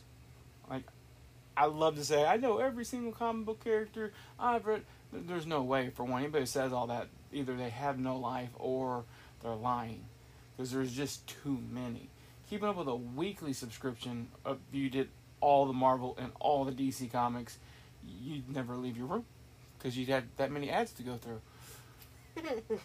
Like, 0.69 0.83
I 1.55 1.65
love 1.65 1.95
to 1.95 2.05
say 2.05 2.25
I 2.25 2.37
know 2.37 2.57
every 2.57 2.85
single 2.85 3.11
comic 3.11 3.45
book 3.45 3.63
character 3.63 4.11
I've 4.39 4.65
read. 4.65 4.83
There's 5.11 5.45
no 5.45 5.61
way, 5.61 5.89
for 5.89 6.03
one, 6.03 6.21
anybody 6.21 6.45
says 6.45 6.73
all 6.73 6.87
that, 6.87 7.07
either 7.31 7.55
they 7.55 7.69
have 7.69 7.99
no 7.99 8.17
life 8.17 8.49
or 8.55 9.03
they're 9.41 9.53
lying, 9.53 10.05
because 10.55 10.71
there's 10.71 10.91
just 10.91 11.27
too 11.27 11.59
many. 11.71 12.09
Keeping 12.49 12.67
up 12.67 12.75
with 12.75 12.87
a 12.87 12.95
weekly 12.95 13.53
subscription, 13.53 14.29
if 14.45 14.57
you 14.71 14.89
did 14.89 15.09
all 15.39 15.65
the 15.65 15.73
Marvel 15.73 16.17
and 16.19 16.31
all 16.39 16.65
the 16.65 16.71
DC 16.71 17.11
comics, 17.11 17.57
you'd 18.03 18.53
never 18.53 18.75
leave 18.75 18.97
your 18.97 19.05
room, 19.05 19.25
because 19.77 19.95
you'd 19.97 20.09
have 20.09 20.23
that 20.37 20.51
many 20.51 20.69
ads 20.69 20.91
to 20.93 21.03
go 21.03 21.17
through. 21.17 21.41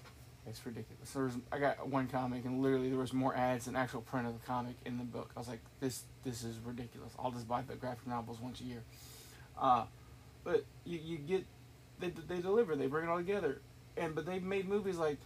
It's 0.49 0.65
ridiculous. 0.65 1.11
There 1.11 1.25
was, 1.25 1.35
I 1.53 1.59
got 1.59 1.89
one 1.89 2.07
comic, 2.09 2.45
and 2.45 2.63
literally 2.63 2.89
there 2.89 2.99
was 2.99 3.13
more 3.13 3.35
ads 3.37 3.67
than 3.67 3.77
actual 3.77 4.01
print 4.01 4.27
of 4.27 4.33
the 4.41 4.47
comic 4.47 4.77
in 4.85 4.99
the 4.99 5.05
book. 5.05 5.31
I 5.37 5.39
was 5.39 5.49
like, 5.49 5.61
this 5.81 6.03
this 6.25 6.43
is 6.45 6.57
ridiculous. 6.65 7.13
I'll 7.19 7.31
just 7.31 7.47
buy 7.49 7.63
the 7.63 7.75
graphic 7.75 8.07
novels 8.07 8.41
once 8.41 8.61
a 8.61 8.65
year. 8.65 8.83
Uh, 9.61 9.85
but 10.45 10.65
you, 10.85 10.99
you 10.99 11.19
get 11.19 11.45
they 11.99 12.11
they 12.11 12.41
deliver. 12.41 12.77
They 12.77 12.87
bring 12.87 13.05
it 13.05 13.11
all 13.11 13.19
together, 13.19 13.61
and 13.97 14.15
but 14.15 14.27
they've 14.27 14.43
made 14.43 14.69
movies 14.69 14.97
like 14.97 15.19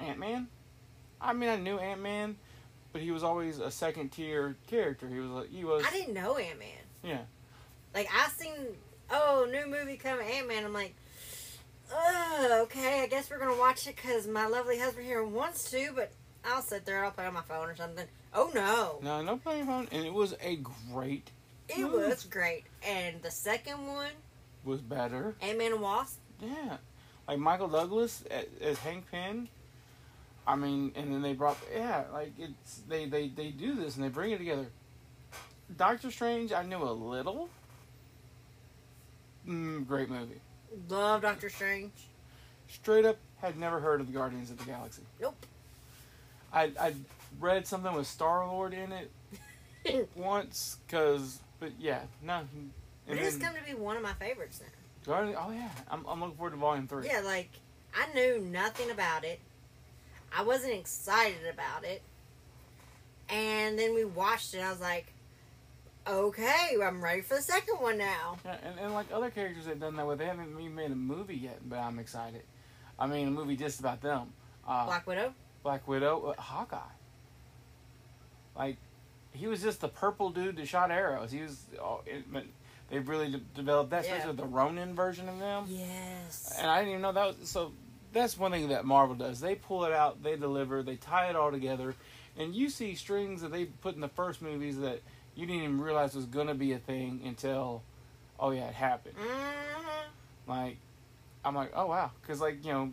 Ant 0.00 0.18
Man. 0.18 0.48
I 1.20 1.32
mean, 1.32 1.48
I 1.50 1.56
knew 1.56 1.78
Ant 1.78 2.00
Man, 2.00 2.36
but 2.92 3.02
he 3.02 3.10
was 3.10 3.22
always 3.22 3.58
a 3.58 3.70
second 3.70 4.10
tier 4.10 4.56
character. 4.66 5.08
He 5.08 5.18
was 5.18 5.30
like 5.30 5.50
he 5.50 5.64
was 5.64 5.84
I 5.86 5.90
didn't 5.90 6.14
know 6.14 6.36
Ant 6.36 6.58
Man. 6.58 6.68
yeah. 7.02 7.20
Like 7.94 8.08
I 8.12 8.28
seen, 8.28 8.54
oh, 9.10 9.46
new 9.50 9.66
movie 9.66 9.96
coming, 9.96 10.26
Ant 10.26 10.48
Man. 10.48 10.64
I'm 10.64 10.72
like, 10.72 10.94
guess 13.12 13.30
we're 13.30 13.38
gonna 13.38 13.58
watch 13.58 13.86
it 13.86 13.94
because 13.96 14.26
my 14.26 14.46
lovely 14.46 14.78
husband 14.78 15.04
here 15.04 15.22
wants 15.22 15.70
to. 15.70 15.90
But 15.94 16.12
I'll 16.46 16.62
sit 16.62 16.86
there. 16.86 17.04
I'll 17.04 17.10
play 17.10 17.26
on 17.26 17.34
my 17.34 17.42
phone 17.42 17.68
or 17.68 17.76
something. 17.76 18.06
Oh 18.32 18.50
no, 18.54 19.00
No, 19.02 19.22
no 19.22 19.36
playing 19.36 19.66
phone, 19.66 19.86
and 19.92 20.06
it 20.06 20.12
was 20.14 20.34
a 20.40 20.56
great. 20.56 21.30
it 21.68 21.84
was 21.84 22.24
great. 22.24 22.64
And 22.86 23.20
the 23.22 23.30
second 23.30 23.86
one, 23.86 24.12
Was 24.64 24.80
better. 24.80 25.34
Ant 25.42 25.58
Man 25.58 25.72
and 25.72 25.82
Wasp. 25.82 26.18
Yeah, 26.40 26.78
like 27.28 27.38
Michael 27.38 27.68
Douglas 27.68 28.24
as, 28.30 28.46
as 28.62 28.78
Hank 28.78 29.04
Pym. 29.10 29.48
I 30.46 30.56
mean, 30.56 30.92
and 30.96 31.12
then 31.12 31.20
they 31.20 31.34
brought 31.34 31.58
yeah, 31.74 32.04
like 32.14 32.32
it's 32.38 32.80
they 32.88 33.04
they 33.04 33.28
they 33.28 33.50
do 33.50 33.74
this 33.74 33.96
and 33.96 34.04
they 34.04 34.08
bring 34.08 34.30
it 34.30 34.38
together. 34.38 34.68
Doctor 35.76 36.10
Strange, 36.10 36.50
I 36.50 36.62
knew 36.62 36.82
a 36.82 36.90
little. 36.92 37.50
Mm, 39.46 39.86
great 39.86 40.08
movie. 40.08 40.40
Love 40.88 41.20
Doctor 41.20 41.50
Strange. 41.50 41.92
Straight 42.72 43.04
up, 43.04 43.18
had 43.40 43.58
never 43.58 43.80
heard 43.80 44.00
of 44.00 44.06
the 44.06 44.12
Guardians 44.12 44.50
of 44.50 44.58
the 44.58 44.64
Galaxy. 44.64 45.02
Nope. 45.20 45.46
I 46.52 46.72
I 46.80 46.94
read 47.38 47.66
something 47.66 47.92
with 47.92 48.06
Star 48.06 48.46
Lord 48.46 48.72
in 48.72 48.92
it 48.92 50.08
once, 50.16 50.78
cause 50.88 51.40
but 51.60 51.72
yeah, 51.78 52.00
no. 52.22 52.42
It 53.06 53.18
has 53.18 53.36
come 53.36 53.54
to 53.54 53.70
be 53.70 53.74
one 53.74 53.96
of 53.96 54.02
my 54.02 54.14
favorites 54.14 54.60
now. 54.60 55.12
Guardian, 55.12 55.36
oh 55.38 55.50
yeah, 55.50 55.68
I'm 55.90 56.04
I'm 56.06 56.20
looking 56.20 56.36
forward 56.36 56.52
to 56.52 56.56
Volume 56.56 56.86
Three. 56.86 57.06
Yeah, 57.06 57.20
like 57.20 57.50
I 57.94 58.12
knew 58.14 58.40
nothing 58.40 58.90
about 58.90 59.24
it. 59.24 59.40
I 60.36 60.42
wasn't 60.42 60.72
excited 60.72 61.46
about 61.52 61.84
it. 61.84 62.02
And 63.28 63.78
then 63.78 63.94
we 63.94 64.04
watched 64.04 64.54
it 64.54 64.60
I 64.60 64.70
was 64.70 64.80
like, 64.80 65.12
okay, 66.06 66.76
I'm 66.82 67.02
ready 67.02 67.20
for 67.22 67.36
the 67.36 67.42
second 67.42 67.76
one 67.76 67.98
now. 67.98 68.38
Yeah, 68.44 68.56
and, 68.64 68.78
and 68.78 68.94
like 68.94 69.06
other 69.12 69.30
characters 69.30 69.66
they've 69.66 69.78
done 69.78 69.96
that 69.96 70.06
with, 70.06 70.18
they 70.18 70.26
haven't 70.26 70.58
even 70.58 70.74
made 70.74 70.90
a 70.90 70.96
movie 70.96 71.36
yet, 71.36 71.58
but 71.68 71.78
I'm 71.78 71.98
excited. 71.98 72.42
I 72.98 73.06
mean, 73.06 73.28
a 73.28 73.30
movie 73.30 73.56
just 73.56 73.80
about 73.80 74.00
them. 74.00 74.32
Uh, 74.66 74.86
Black, 74.86 75.06
Widow. 75.06 75.34
Black 75.62 75.86
Widow? 75.88 76.34
Uh, 76.36 76.40
Hawkeye. 76.40 76.78
Like, 78.56 78.76
he 79.32 79.46
was 79.46 79.62
just 79.62 79.80
the 79.80 79.88
purple 79.88 80.30
dude 80.30 80.56
that 80.56 80.68
shot 80.68 80.90
arrows. 80.90 81.30
He 81.32 81.40
was. 81.40 81.58
Oh, 81.80 82.00
it, 82.06 82.24
they've 82.90 83.06
really 83.08 83.30
de- 83.30 83.38
developed 83.38 83.90
that, 83.90 84.02
especially 84.02 84.20
Yeah. 84.20 84.26
with 84.28 84.36
the 84.36 84.44
Ronin 84.46 84.94
version 84.94 85.28
of 85.28 85.38
them. 85.38 85.64
Yes. 85.68 86.54
And 86.58 86.70
I 86.70 86.78
didn't 86.80 86.90
even 86.90 87.02
know 87.02 87.12
that 87.12 87.38
was 87.38 87.48
so. 87.48 87.72
That's 88.12 88.36
one 88.36 88.50
thing 88.50 88.68
that 88.68 88.84
Marvel 88.84 89.14
does. 89.16 89.40
They 89.40 89.54
pull 89.54 89.84
it 89.86 89.92
out, 89.92 90.22
they 90.22 90.36
deliver, 90.36 90.82
they 90.82 90.96
tie 90.96 91.30
it 91.30 91.36
all 91.36 91.50
together, 91.50 91.94
and 92.36 92.54
you 92.54 92.68
see 92.68 92.94
strings 92.94 93.40
that 93.40 93.50
they 93.52 93.64
put 93.64 93.94
in 93.94 94.02
the 94.02 94.08
first 94.08 94.42
movies 94.42 94.78
that 94.80 95.00
you 95.34 95.46
didn't 95.46 95.62
even 95.62 95.80
realize 95.80 96.14
was 96.14 96.26
gonna 96.26 96.54
be 96.54 96.74
a 96.74 96.78
thing 96.78 97.22
until, 97.24 97.82
oh 98.38 98.50
yeah, 98.50 98.66
it 98.68 98.74
happened. 98.74 99.14
hmm 99.18 100.10
Like, 100.46 100.76
I'm 101.44 101.54
like, 101.54 101.72
oh 101.74 101.86
wow, 101.86 102.10
because 102.20 102.40
like 102.40 102.64
you 102.64 102.72
know, 102.72 102.92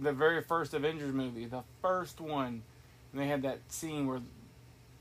the 0.00 0.12
very 0.12 0.42
first 0.42 0.74
Avengers 0.74 1.12
movie, 1.12 1.46
the 1.46 1.62
first 1.80 2.20
one, 2.20 2.62
and 3.12 3.20
they 3.20 3.26
had 3.26 3.42
that 3.42 3.58
scene 3.68 4.06
where 4.06 4.20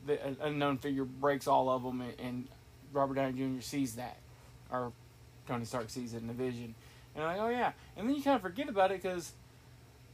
the 0.06 0.24
an 0.26 0.38
unknown 0.42 0.78
figure 0.78 1.06
breaks 1.06 1.48
all 1.48 1.70
of 1.70 1.84
them, 1.84 2.02
and, 2.02 2.14
and 2.20 2.48
Robert 2.94 3.16
Downey 3.16 3.34
Jr. 3.38 3.62
sees 3.62 3.96
that, 3.96 4.18
or 4.72 4.92
Tony 5.48 5.66
Stark 5.66 5.90
sees 5.90 6.14
it 6.14 6.22
in 6.22 6.28
the 6.28 6.34
vision, 6.34 6.74
and 7.16 7.24
I'm 7.24 7.38
like, 7.38 7.48
oh 7.48 7.50
yeah, 7.50 7.72
and 7.98 8.08
then 8.10 8.16
you 8.16 8.24
kind 8.24 8.36
of 8.36 8.42
forget 8.42 8.70
about 8.70 8.92
it 8.92 9.02
because. 9.02 9.32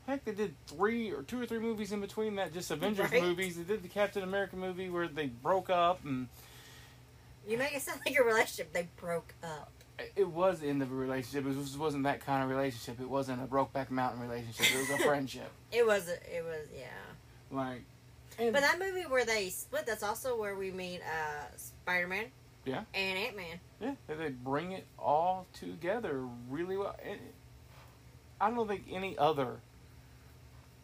Heck, 0.06 0.24
they 0.24 0.32
did 0.32 0.56
three 0.68 1.12
or 1.12 1.22
two 1.22 1.38
or 1.42 1.46
three 1.46 1.60
movies 1.60 1.92
in 1.92 2.00
between 2.00 2.36
that, 2.36 2.54
just 2.54 2.72
Avengers 2.72 3.12
Right. 3.12 3.22
movies. 3.22 3.58
They 3.58 3.64
did 3.64 3.84
the 3.84 3.90
Captain 3.90 4.24
America 4.24 4.56
movie 4.56 4.90
where 4.90 5.06
they 5.10 5.26
broke 5.26 5.70
up, 5.70 6.00
and 6.06 6.30
You 7.46 7.58
make 7.58 7.76
it 7.76 7.82
sound 7.82 8.00
like 8.06 8.18
a 8.18 8.24
relationship. 8.24 8.72
They 8.72 8.88
broke 8.96 9.34
up. 9.44 9.70
It 10.16 10.28
was 10.28 10.62
in 10.62 10.80
the 10.80 10.86
relationship. 10.86 11.46
It 11.52 11.60
just 11.60 11.78
wasn't 11.78 12.04
that 12.04 12.26
kind 12.26 12.44
of 12.44 12.50
relationship. 12.50 13.00
It 13.02 13.10
wasn't 13.10 13.42
a 13.42 13.46
Brokeback 13.48 13.90
Mountain 13.90 14.22
relationship. 14.22 14.66
It 14.76 14.80
was 14.90 15.00
a 15.00 15.04
friendship. 15.06 15.50
It 15.72 15.86
was, 15.86 16.08
it 16.08 16.44
was, 16.46 16.68
yeah. 16.78 16.88
Like, 17.52 17.82
and 18.40 18.54
But 18.54 18.62
that 18.62 18.78
movie 18.80 19.02
where 19.08 19.26
they 19.26 19.50
split, 19.50 19.86
that's 19.88 20.04
also 20.04 20.38
where 20.40 20.56
we 20.56 20.70
meet 20.72 21.02
uh, 21.02 21.56
Spider 21.58 22.08
Man. 22.08 22.26
Yeah. 22.66 22.82
And 22.94 23.18
Ant 23.18 23.38
Man. 23.38 23.60
yeah, 23.82 23.96
they- 24.08 24.14
they 24.16 24.30
bring 24.30 24.74
it 24.74 24.86
all 25.00 25.48
together 25.54 26.22
really 26.50 26.76
well. 26.78 26.96
And 27.04 27.20
I 28.42 28.52
don't 28.52 28.68
think 28.68 28.84
any 28.92 29.18
other 29.18 29.58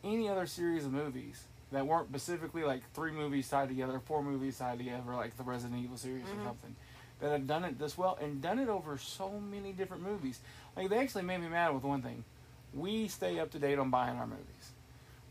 any 0.04 0.28
other 0.28 0.46
series 0.46 0.86
of 0.86 0.92
movies 0.92 1.44
that 1.72 1.86
weren't 1.88 2.10
specifically 2.10 2.64
like 2.64 2.82
three 2.94 3.12
movies 3.12 3.48
tied 3.50 3.70
together, 3.70 4.00
four 4.06 4.22
movies 4.24 4.58
tied 4.58 4.78
together, 4.78 5.14
like 5.16 5.36
the 5.38 5.44
Resident 5.44 5.82
Evil 5.82 5.98
series 5.98 6.26
Mhm. 6.26 6.42
or 6.42 6.46
something, 6.46 6.76
that 7.24 7.32
have 7.32 7.48
done 7.48 7.64
it 7.64 7.80
this 7.80 7.98
well 7.98 8.18
and 8.22 8.42
done 8.42 8.60
it 8.60 8.68
over 8.68 8.98
so 8.98 9.30
many 9.40 9.72
different 9.72 10.04
movies. 10.04 10.40
Like 10.76 10.90
they 10.90 10.98
actually 10.98 11.24
made 11.24 11.40
me 11.40 11.48
mad 11.48 11.74
with 11.74 11.84
one 11.84 12.02
thing. 12.02 12.26
We 12.74 13.08
stay 13.08 13.40
up 13.40 13.50
to 13.52 13.60
date 13.60 13.80
on 13.80 13.90
buying 13.90 14.18
our 14.18 14.28
movies. 14.28 14.44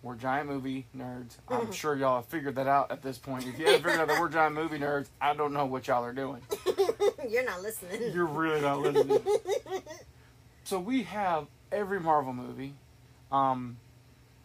We're 0.02 0.14
giant 0.14 0.48
movie 0.48 0.86
nerds. 0.96 1.36
I'm 1.48 1.70
sure 1.72 1.94
y'all 1.94 2.16
have 2.16 2.26
figured 2.26 2.54
that 2.54 2.66
out 2.66 2.90
at 2.90 3.02
this 3.02 3.18
point. 3.18 3.46
If 3.46 3.58
you 3.58 3.66
haven't 3.66 3.82
figured 3.82 4.00
out 4.00 4.08
that 4.08 4.18
we're 4.20 4.30
giant 4.30 4.54
movie 4.54 4.78
nerds, 4.78 5.08
I 5.20 5.34
don't 5.34 5.52
know 5.52 5.66
what 5.66 5.86
y'all 5.86 6.02
are 6.02 6.14
doing. 6.14 6.40
You're 7.28 7.44
not 7.44 7.60
listening. 7.62 8.10
You're 8.12 8.24
really 8.26 8.60
not 8.62 8.80
listening. 8.80 9.20
So 10.64 10.78
we 10.78 11.02
have 11.02 11.48
every 11.72 11.98
Marvel 11.98 12.32
movie, 12.32 12.74
um, 13.32 13.76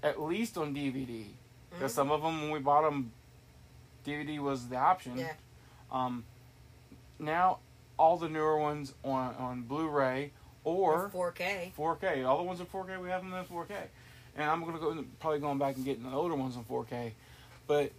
at 0.01 0.19
least 0.19 0.57
on 0.57 0.73
DVD. 0.75 1.25
Because 1.69 1.91
Mhm. 1.91 1.95
some 1.95 2.11
of 2.11 2.23
them, 2.23 2.41
when 2.41 2.51
we 2.51 2.59
bought 2.59 2.81
them, 2.81 3.11
DVD 4.03 4.39
was 4.39 4.67
the 4.67 4.77
option. 4.77 5.17
Yeah. 5.19 5.33
Um, 5.91 6.25
now 7.19 7.59
all 7.97 8.17
the 8.17 8.29
newer 8.29 8.57
ones 8.57 8.93
on 9.03 9.35
on 9.35 9.61
Blu-ray 9.63 10.31
or 10.63 11.09
4K. 11.09 11.71
4K. 11.77 12.25
All 12.27 12.37
the 12.37 12.43
ones 12.43 12.59
in 12.59 12.65
4K, 12.65 13.01
we 13.01 13.09
have 13.09 13.23
them 13.23 13.33
in 13.33 13.43
4K. 13.45 13.73
And 14.35 14.49
I'm 14.49 14.63
gonna 14.63 14.79
go 14.79 15.03
probably 15.19 15.39
going 15.39 15.57
back 15.57 15.75
and 15.77 15.85
getting 15.85 16.03
the 16.03 16.15
older 16.15 16.35
ones 16.35 16.55
in 16.55 16.63
4K. 16.63 17.13
But 17.65 17.91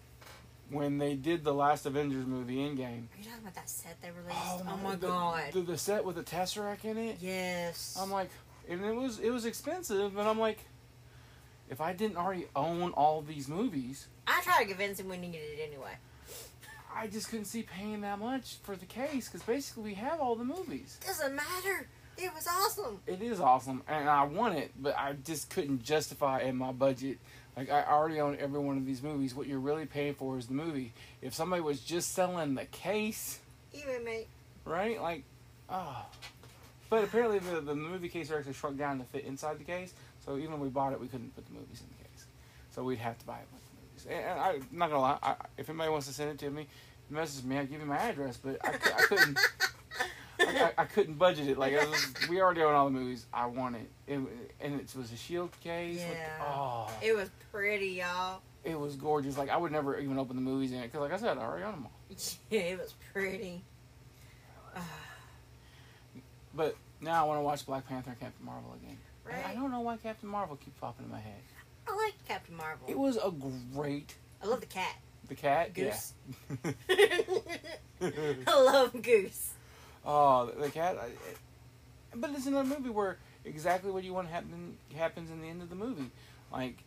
when 0.70 0.98
they 0.98 1.14
did 1.14 1.44
the 1.44 1.52
last 1.54 1.86
Avengers 1.86 2.26
movie, 2.26 2.56
Endgame, 2.56 2.78
Are 2.78 3.18
you 3.18 3.24
talking 3.24 3.38
about 3.40 3.54
that 3.54 3.68
set 3.70 4.00
they 4.02 4.10
released? 4.10 4.36
oh, 4.38 4.62
Oh, 4.68 4.76
my 4.76 4.96
the, 4.96 5.06
god. 5.06 5.52
the, 5.52 5.60
the 5.62 5.78
set 5.78 6.04
with 6.04 6.16
the 6.16 6.22
Tesseract 6.22 6.84
in 6.84 6.98
it. 6.98 7.16
yes. 7.20 7.96
I'm 8.00 8.10
like, 8.10 8.28
and 8.68 8.84
it 8.84 8.94
was 8.94 9.18
it 9.18 9.30
was 9.30 9.46
expensive, 9.46 10.14
but 10.14 10.26
I'm 10.26 10.38
like, 10.38 10.58
if 11.70 11.80
I 11.80 11.92
didn't 11.92 12.16
already 12.18 12.46
own 12.54 12.92
all 12.92 13.22
these 13.22 13.48
movies, 13.48 14.06
I 14.26 14.40
tried 14.42 14.62
to 14.64 14.68
convince 14.68 15.00
him 15.00 15.08
we 15.08 15.16
needed 15.16 15.40
it 15.40 15.66
anyway. 15.66 15.92
I 16.98 17.06
just 17.06 17.28
couldn't 17.28 17.44
see 17.46 17.62
paying 17.62 18.00
that 18.00 18.18
much 18.18 18.56
for 18.62 18.74
the 18.76 18.86
case 18.86 19.28
because 19.28 19.42
basically 19.42 19.84
we 19.84 19.94
have 19.94 20.20
all 20.20 20.34
the 20.34 20.44
movies. 20.44 20.98
Doesn't 21.06 21.34
matter. 21.34 21.86
It 22.16 22.34
was 22.34 22.48
awesome. 22.48 22.98
It 23.06 23.22
is 23.22 23.38
awesome, 23.40 23.82
and 23.86 24.08
I 24.08 24.24
want 24.24 24.58
it, 24.58 24.72
but 24.76 24.96
I 24.98 25.12
just 25.24 25.50
couldn't 25.50 25.84
justify 25.84 26.40
in 26.40 26.56
my 26.56 26.72
budget. 26.72 27.18
Like 27.56 27.70
I 27.70 27.84
already 27.84 28.20
own 28.20 28.36
every 28.40 28.58
one 28.58 28.76
of 28.76 28.84
these 28.84 29.02
movies. 29.02 29.34
What 29.34 29.46
you're 29.46 29.60
really 29.60 29.86
paying 29.86 30.14
for 30.14 30.36
is 30.36 30.46
the 30.48 30.54
movie. 30.54 30.92
If 31.22 31.34
somebody 31.34 31.62
was 31.62 31.80
just 31.80 32.12
selling 32.14 32.54
the 32.56 32.64
case, 32.64 33.38
Even 33.72 34.04
me. 34.04 34.26
right? 34.64 35.00
Like, 35.00 35.22
ah. 35.70 36.06
But 36.90 37.04
apparently 37.04 37.38
the 37.38 37.60
the 37.60 37.74
movie 37.76 38.08
case 38.08 38.30
are 38.32 38.38
actually 38.38 38.54
shrunk 38.54 38.78
down 38.78 38.98
to 38.98 39.04
fit 39.04 39.24
inside 39.24 39.58
the 39.60 39.64
case. 39.64 39.94
So 40.24 40.36
even 40.38 40.52
when 40.52 40.60
we 40.60 40.68
bought 40.70 40.92
it, 40.92 41.00
we 41.00 41.06
couldn't 41.06 41.34
put 41.36 41.46
the 41.46 41.52
movies 41.52 41.80
in 41.80 41.86
the 41.96 42.02
case. 42.08 42.26
So 42.72 42.82
we'd 42.82 42.98
have 42.98 43.16
to 43.18 43.26
buy 43.26 43.38
it 43.38 43.46
with 43.52 43.62
the 43.62 43.76
movies. 43.76 44.06
And, 44.10 44.30
and 44.32 44.40
I'm 44.40 44.66
not 44.78 44.90
gonna 44.90 45.02
lie, 45.02 45.18
I, 45.22 45.34
if 45.56 45.68
anybody 45.68 45.90
wants 45.90 46.06
to 46.08 46.12
send 46.12 46.30
it 46.30 46.38
to 46.40 46.50
me, 46.50 46.66
message 47.10 47.44
me. 47.44 47.58
I'll 47.58 47.66
give 47.66 47.80
you 47.80 47.86
my 47.86 47.98
address. 47.98 48.36
But 48.36 48.58
I, 48.64 48.70
I 48.70 49.02
couldn't. 49.02 49.38
I, 50.40 50.72
I, 50.78 50.84
couldn't 50.84 51.14
budget 51.14 51.48
it. 51.48 51.58
Like 51.58 51.72
was, 51.72 52.14
we 52.28 52.40
already 52.40 52.62
own 52.62 52.74
all 52.74 52.84
the 52.84 52.92
movies. 52.92 53.26
I 53.32 53.46
want 53.46 53.76
it. 53.76 53.90
it 54.06 54.20
and 54.60 54.80
it 54.80 54.94
was 54.96 55.12
a 55.12 55.16
shield 55.16 55.50
case. 55.60 55.98
Yeah. 55.98 56.28
oh, 56.40 56.90
It 57.02 57.14
was 57.14 57.28
pretty, 57.50 57.88
y'all. 57.88 58.40
it 58.64 58.78
was 58.78 58.94
gorgeous. 58.96 59.36
Like 59.36 59.50
I 59.50 59.56
would 59.56 59.72
never 59.72 59.98
even 59.98 60.18
open 60.18 60.36
the 60.36 60.42
movies 60.42 60.72
in 60.72 60.78
it 60.78 60.92
because, 60.92 61.00
like 61.00 61.12
I 61.12 61.16
said, 61.16 61.38
I 61.38 61.42
already 61.42 61.64
own 61.64 61.72
them 61.72 61.86
all. 61.86 61.92
Yeah, 62.50 62.60
it 62.60 62.78
was 62.78 62.94
pretty. 63.12 63.62
But 66.54 66.76
now 67.00 67.22
I 67.22 67.26
want 67.28 67.38
to 67.38 67.42
watch 67.42 67.64
Black 67.66 67.86
Panther 67.86 68.10
and 68.10 68.18
Captain 68.18 68.44
Marvel 68.44 68.74
again. 68.82 68.98
And 69.30 69.46
I 69.46 69.54
don't 69.54 69.70
know 69.70 69.80
why 69.80 69.96
Captain 69.98 70.28
Marvel 70.28 70.56
keeps 70.56 70.76
popping 70.80 71.04
in 71.04 71.12
my 71.12 71.20
head. 71.20 71.40
I 71.86 71.94
like 71.94 72.14
Captain 72.26 72.56
Marvel. 72.56 72.88
It 72.88 72.98
was 72.98 73.16
a 73.16 73.30
great. 73.74 74.16
I 74.42 74.46
love 74.46 74.60
the 74.60 74.66
cat. 74.66 74.96
The 75.28 75.34
cat, 75.34 75.74
Goose. 75.74 76.14
yeah. 76.64 76.70
I 78.46 78.60
love 78.62 79.02
Goose. 79.02 79.52
oh, 80.04 80.46
the, 80.46 80.62
the 80.62 80.70
cat. 80.70 80.96
I, 81.00 81.06
it, 81.06 81.38
but 82.14 82.30
it's 82.30 82.46
another 82.46 82.68
movie 82.68 82.90
where 82.90 83.18
exactly 83.44 83.90
what 83.90 84.04
you 84.04 84.14
want 84.14 84.28
happen 84.28 84.76
happens 84.96 85.30
in 85.30 85.40
the 85.40 85.48
end 85.48 85.62
of 85.62 85.68
the 85.68 85.76
movie. 85.76 86.10
Like, 86.52 86.78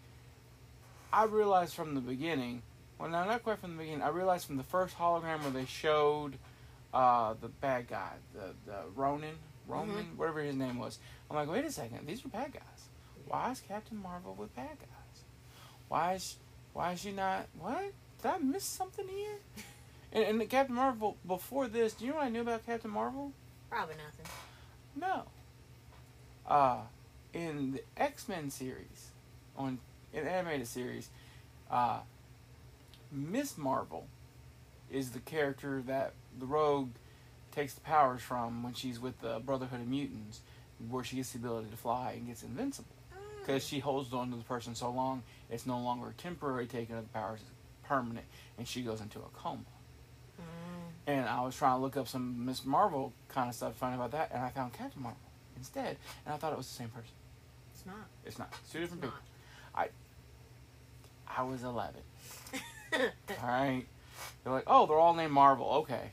I 1.13 1.25
realized 1.25 1.73
from 1.75 1.95
the 1.95 2.01
beginning. 2.01 2.61
Well, 2.97 3.09
no, 3.09 3.25
not 3.25 3.43
quite 3.43 3.59
from 3.59 3.77
the 3.77 3.83
beginning. 3.83 4.01
I 4.01 4.09
realized 4.09 4.45
from 4.47 4.57
the 4.57 4.63
first 4.63 4.97
hologram 4.97 5.41
where 5.41 5.51
they 5.51 5.65
showed 5.65 6.37
uh, 6.93 7.33
the 7.39 7.47
bad 7.47 7.87
guy, 7.87 8.11
the 8.33 8.53
the 8.65 8.77
Ronin, 8.95 9.35
Roman, 9.67 10.17
whatever 10.17 10.41
his 10.41 10.55
name 10.55 10.77
was. 10.77 10.99
I'm 11.29 11.35
like, 11.35 11.49
wait 11.49 11.65
a 11.65 11.71
second, 11.71 12.07
these 12.07 12.25
are 12.25 12.29
bad 12.29 12.53
guys. 12.53 12.89
Why 13.27 13.51
is 13.51 13.61
Captain 13.67 13.97
Marvel 13.97 14.35
with 14.37 14.55
bad 14.55 14.77
guys? 14.79 15.23
Why 15.87 16.13
is 16.15 16.37
why 16.73 16.93
is 16.93 17.01
she 17.01 17.11
not? 17.11 17.47
What 17.59 17.91
did 18.21 18.31
I 18.31 18.37
miss 18.37 18.63
something 18.63 19.07
here? 19.07 19.37
And, 20.11 20.23
and 20.23 20.41
the 20.41 20.45
Captain 20.45 20.75
Marvel 20.75 21.17
before 21.25 21.67
this, 21.67 21.93
do 21.93 22.05
you 22.05 22.11
know 22.11 22.17
what 22.17 22.25
I 22.25 22.29
knew 22.29 22.41
about 22.41 22.65
Captain 22.65 22.91
Marvel? 22.91 23.31
Probably 23.69 23.95
nothing. 23.95 24.25
No. 24.95 25.23
Uh, 26.47 26.81
in 27.33 27.73
the 27.73 27.83
X 27.97 28.27
Men 28.27 28.49
series, 28.49 29.11
on 29.57 29.79
an 30.13 30.27
animated 30.27 30.67
series, 30.67 31.09
uh, 31.69 31.99
Miss 33.11 33.57
Marvel 33.57 34.07
is 34.91 35.11
the 35.11 35.19
character 35.19 35.81
that 35.87 36.13
the 36.37 36.45
Rogue 36.45 36.89
takes 37.51 37.73
the 37.73 37.81
powers 37.81 38.21
from 38.21 38.63
when 38.63 38.73
she's 38.73 38.99
with 38.99 39.19
the 39.21 39.39
Brotherhood 39.45 39.81
of 39.81 39.87
Mutants, 39.87 40.41
where 40.89 41.03
she 41.03 41.17
gets 41.17 41.31
the 41.31 41.39
ability 41.39 41.69
to 41.69 41.77
fly 41.77 42.13
and 42.17 42.27
gets 42.27 42.43
invincible. 42.43 42.95
Because 43.39 43.65
she 43.65 43.79
holds 43.79 44.13
on 44.13 44.29
to 44.31 44.37
the 44.37 44.43
person 44.43 44.75
so 44.75 44.91
long, 44.91 45.23
it's 45.49 45.65
no 45.65 45.79
longer 45.79 46.09
a 46.09 46.13
temporary 46.13 46.67
taking 46.67 46.95
of 46.95 47.03
the 47.03 47.09
powers, 47.09 47.39
permanent, 47.91 48.25
and 48.57 48.65
she 48.65 48.81
goes 48.83 49.01
into 49.01 49.19
a 49.19 49.27
coma. 49.33 49.59
Mm. 50.39 50.43
And 51.07 51.25
I 51.27 51.41
was 51.41 51.55
trying 51.57 51.75
to 51.77 51.81
look 51.81 51.97
up 51.97 52.07
some 52.07 52.45
Miss 52.45 52.63
Marvel 52.65 53.11
kind 53.27 53.49
of 53.49 53.55
stuff, 53.55 53.75
find 53.75 53.95
about 53.95 54.11
that, 54.11 54.31
and 54.33 54.41
I 54.41 54.49
found 54.49 54.71
Captain 54.71 55.01
Marvel 55.03 55.19
instead, 55.57 55.97
and 56.25 56.33
I 56.33 56.37
thought 56.37 56.53
it 56.53 56.57
was 56.57 56.67
the 56.67 56.73
same 56.75 56.87
person. 56.87 57.11
It's 57.73 57.85
not. 57.85 57.95
It's 58.25 58.39
not. 58.39 58.53
It's 58.63 58.71
two 58.71 58.79
It's 58.79 58.91
different 58.91 59.03
not. 59.03 59.11
people. 59.75 59.91
I 61.33 61.43
was 61.43 61.63
11. 61.63 61.95
All 62.93 63.47
right. 63.47 63.85
They're 64.43 64.51
like, 64.53 64.65
oh, 64.67 64.85
they're 64.85 64.99
all 64.99 65.13
named 65.13 65.31
Marvel. 65.31 65.65
Okay. 65.83 66.09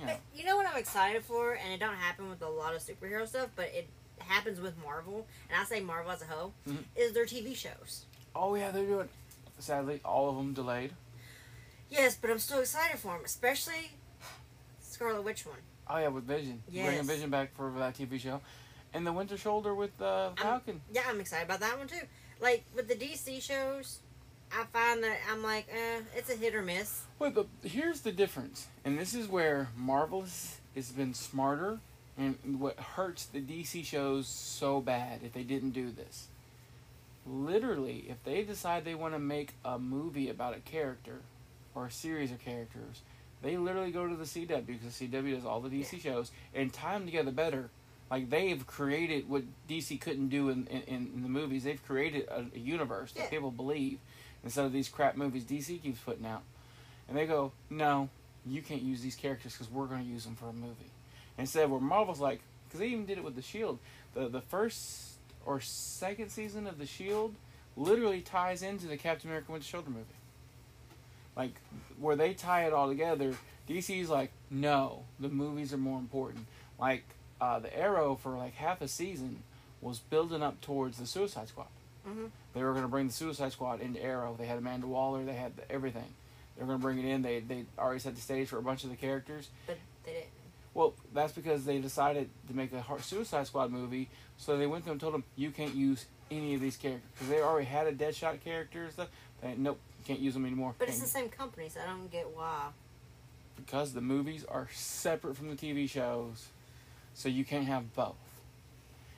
You 0.00 0.06
know. 0.06 0.12
But 0.12 0.20
you 0.34 0.46
know 0.46 0.56
what 0.56 0.66
I'm 0.66 0.78
excited 0.78 1.22
for, 1.24 1.52
and 1.52 1.72
it 1.74 1.78
don't 1.78 1.94
happen 1.94 2.30
with 2.30 2.40
a 2.40 2.48
lot 2.48 2.74
of 2.74 2.80
superhero 2.82 3.28
stuff, 3.28 3.48
but 3.54 3.66
it 3.74 3.86
happens 4.18 4.60
with 4.60 4.72
Marvel, 4.82 5.26
and 5.50 5.60
I 5.60 5.64
say 5.64 5.80
Marvel 5.80 6.10
as 6.10 6.22
a 6.22 6.24
whole, 6.24 6.54
Mhm. 6.66 6.84
is 6.96 7.12
their 7.12 7.26
TV 7.26 7.54
shows. 7.54 8.06
Oh 8.34 8.54
yeah, 8.54 8.70
they're 8.70 8.86
doing. 8.86 9.10
Sadly, 9.58 10.00
all 10.06 10.30
of 10.30 10.36
them 10.36 10.54
delayed. 10.54 10.92
Yes, 11.92 12.16
but 12.18 12.30
I'm 12.30 12.38
still 12.38 12.60
excited 12.60 12.98
for 12.98 13.12
them, 13.12 13.20
especially 13.22 13.90
Scarlet 14.80 15.22
Witch 15.22 15.44
one. 15.44 15.58
Oh 15.88 15.98
yeah, 15.98 16.08
with 16.08 16.24
Vision, 16.24 16.62
bringing 16.66 16.94
Yes. 16.94 17.06
Vision 17.06 17.28
back 17.28 17.54
for 17.54 17.70
that 17.78 17.94
TV 17.94 18.18
show, 18.18 18.40
and 18.94 19.06
the 19.06 19.12
Winter 19.12 19.36
Soldier 19.36 19.74
with 19.74 20.00
uh, 20.00 20.30
Falcon. 20.36 20.80
Yeah, 20.90 21.02
I'm 21.06 21.20
excited 21.20 21.44
about 21.44 21.60
that 21.60 21.76
one 21.76 21.88
too. 21.88 22.00
Like 22.40 22.64
with 22.74 22.88
the 22.88 22.94
DC 22.94 23.42
shows, 23.42 23.98
I 24.50 24.64
find 24.72 25.04
that 25.04 25.18
I'm 25.30 25.42
like, 25.42 25.66
eh, 25.70 26.00
it's 26.16 26.30
a 26.30 26.34
hit 26.34 26.54
or 26.54 26.62
miss. 26.62 27.02
Wait, 27.18 27.34
but 27.34 27.46
here's 27.62 28.00
the 28.00 28.12
difference, 28.12 28.68
and 28.86 28.98
this 28.98 29.12
is 29.12 29.28
where 29.28 29.68
Marvel 29.76 30.22
has, 30.22 30.60
has 30.74 30.88
been 30.92 31.12
smarter, 31.12 31.78
and 32.16 32.38
what 32.58 32.80
hurts 32.80 33.26
the 33.26 33.40
DC 33.40 33.84
shows 33.84 34.26
so 34.26 34.80
bad 34.80 35.20
if 35.22 35.34
they 35.34 35.42
didn't 35.42 35.72
do 35.72 35.90
this. 35.90 36.28
Literally, 37.26 38.06
if 38.08 38.24
they 38.24 38.42
decide 38.44 38.86
they 38.86 38.94
want 38.94 39.12
to 39.12 39.20
make 39.20 39.52
a 39.62 39.78
movie 39.78 40.30
about 40.30 40.56
a 40.56 40.60
character 40.60 41.20
or 41.74 41.86
a 41.86 41.90
series 41.90 42.30
of 42.30 42.38
characters, 42.40 43.00
they 43.42 43.56
literally 43.56 43.90
go 43.90 44.06
to 44.06 44.14
the 44.14 44.24
CW 44.24 44.66
because 44.66 44.96
the 44.98 45.08
CW 45.08 45.34
does 45.34 45.44
all 45.44 45.60
the 45.60 45.68
DC 45.68 46.00
shows 46.00 46.30
and 46.54 46.72
tie 46.72 46.94
them 46.94 47.06
together 47.06 47.30
better. 47.32 47.70
Like 48.10 48.28
they've 48.30 48.66
created 48.66 49.28
what 49.28 49.42
DC 49.68 50.00
couldn't 50.00 50.28
do 50.28 50.50
in, 50.50 50.66
in, 50.66 50.82
in 51.14 51.22
the 51.22 51.28
movies. 51.28 51.64
They've 51.64 51.84
created 51.84 52.28
a, 52.28 52.44
a 52.54 52.58
universe 52.58 53.12
that 53.12 53.24
Yeah. 53.24 53.30
people 53.30 53.50
believe 53.50 53.98
instead 54.44 54.64
of 54.66 54.72
these 54.72 54.88
crap 54.88 55.16
movies 55.16 55.44
DC 55.44 55.82
keeps 55.82 56.00
putting 56.00 56.26
out. 56.26 56.42
And 57.08 57.16
they 57.16 57.26
go, 57.26 57.52
no, 57.70 58.10
you 58.46 58.60
can't 58.62 58.82
use 58.82 59.00
these 59.00 59.16
characters 59.16 59.52
because 59.54 59.70
we're 59.70 59.86
going 59.86 60.04
to 60.04 60.08
use 60.08 60.24
them 60.24 60.36
for 60.36 60.48
a 60.48 60.52
movie. 60.52 60.90
Instead, 61.38 61.70
where 61.70 61.80
Marvel's 61.80 62.20
like, 62.20 62.40
because 62.68 62.80
they 62.80 62.88
even 62.88 63.06
did 63.06 63.18
it 63.18 63.24
with 63.24 63.34
the 63.34 63.42
Shield. 63.42 63.78
The 64.14 64.28
the 64.28 64.40
first 64.42 65.14
or 65.46 65.60
second 65.60 66.28
season 66.30 66.66
of 66.66 66.78
the 66.78 66.86
Shield 66.86 67.34
literally 67.76 68.20
ties 68.20 68.62
into 68.62 68.86
the 68.86 68.96
Captain 68.96 69.30
America 69.30 69.50
Winter 69.52 69.66
Soldier 69.66 69.90
movie. 69.90 70.04
Like 71.36 71.54
where 71.98 72.16
they 72.16 72.34
tie 72.34 72.66
it 72.66 72.72
all 72.72 72.88
together. 72.88 73.34
DC's 73.68 74.08
like, 74.10 74.32
no, 74.50 75.04
the 75.20 75.28
movies 75.28 75.72
are 75.72 75.78
more 75.78 75.98
important. 75.98 76.46
Like 76.78 77.04
uh, 77.40 77.58
the 77.58 77.76
Arrow 77.76 78.16
for 78.20 78.32
like 78.36 78.54
half 78.54 78.80
a 78.82 78.88
season 78.88 79.42
was 79.80 79.98
building 79.98 80.42
up 80.42 80.60
towards 80.60 80.98
the 80.98 81.06
Suicide 81.06 81.48
Squad. 81.48 81.66
Mhm. 82.06 82.30
They 82.54 82.62
were 82.62 82.72
going 82.72 82.82
to 82.82 82.88
bring 82.88 83.06
the 83.06 83.12
Suicide 83.12 83.52
Squad 83.52 83.80
into 83.80 84.02
Arrow. 84.02 84.34
They 84.38 84.46
had 84.46 84.58
Amanda 84.58 84.86
Waller. 84.86 85.24
They 85.24 85.34
had 85.34 85.52
everything. 85.70 86.14
They 86.56 86.62
were 86.62 86.66
going 86.66 86.78
to 86.80 86.82
bring 86.82 86.98
it 86.98 87.04
in. 87.06 87.22
They 87.22 87.40
they 87.40 87.64
already 87.78 88.00
set 88.00 88.14
the 88.14 88.20
stage 88.20 88.48
for 88.48 88.58
a 88.58 88.62
bunch 88.62 88.84
of 88.84 88.90
the 88.90 88.96
characters. 88.96 89.48
But 89.66 89.78
they 90.04 90.12
didn't. 90.12 90.26
Well, 90.74 90.94
that's 91.12 91.32
because 91.32 91.64
they 91.64 91.78
decided 91.78 92.30
to 92.48 92.54
make 92.56 92.72
a 92.72 92.84
Suicide 93.02 93.46
Squad 93.46 93.70
movie. 93.70 94.08
So 94.38 94.56
they 94.56 94.66
went 94.66 94.84
to 94.84 94.86
them 94.86 94.92
and 94.92 95.00
told 95.00 95.14
them, 95.14 95.24
you 95.36 95.50
can't 95.50 95.74
use 95.74 96.06
any 96.30 96.54
of 96.54 96.60
these 96.60 96.76
characters 96.76 97.08
because 97.14 97.28
they 97.28 97.42
already 97.42 97.66
had 97.66 97.86
a 97.86 97.92
Deadshot 97.92 98.42
character 98.42 98.84
and 98.84 98.92
stuff. 98.92 99.08
They, 99.42 99.54
nope, 99.56 99.78
can't 100.02 100.20
use 100.20 100.34
them 100.34 100.44
anymore. 100.46 100.74
But 100.78 100.88
it's 100.88 101.00
the 101.00 101.06
same 101.06 101.28
company, 101.28 101.68
so 101.68 101.80
I 101.80 101.86
don't 101.86 102.10
get 102.10 102.26
why. 102.34 102.68
because 103.56 103.92
the 103.92 104.00
movies 104.00 104.44
are 104.48 104.68
separate 104.72 105.36
from 105.36 105.48
the 105.48 105.56
TV 105.56 105.88
shows, 105.88 106.46
so 107.14 107.28
you 107.28 107.44
can't 107.44 107.66
have 107.66 107.94
both. 107.94 108.14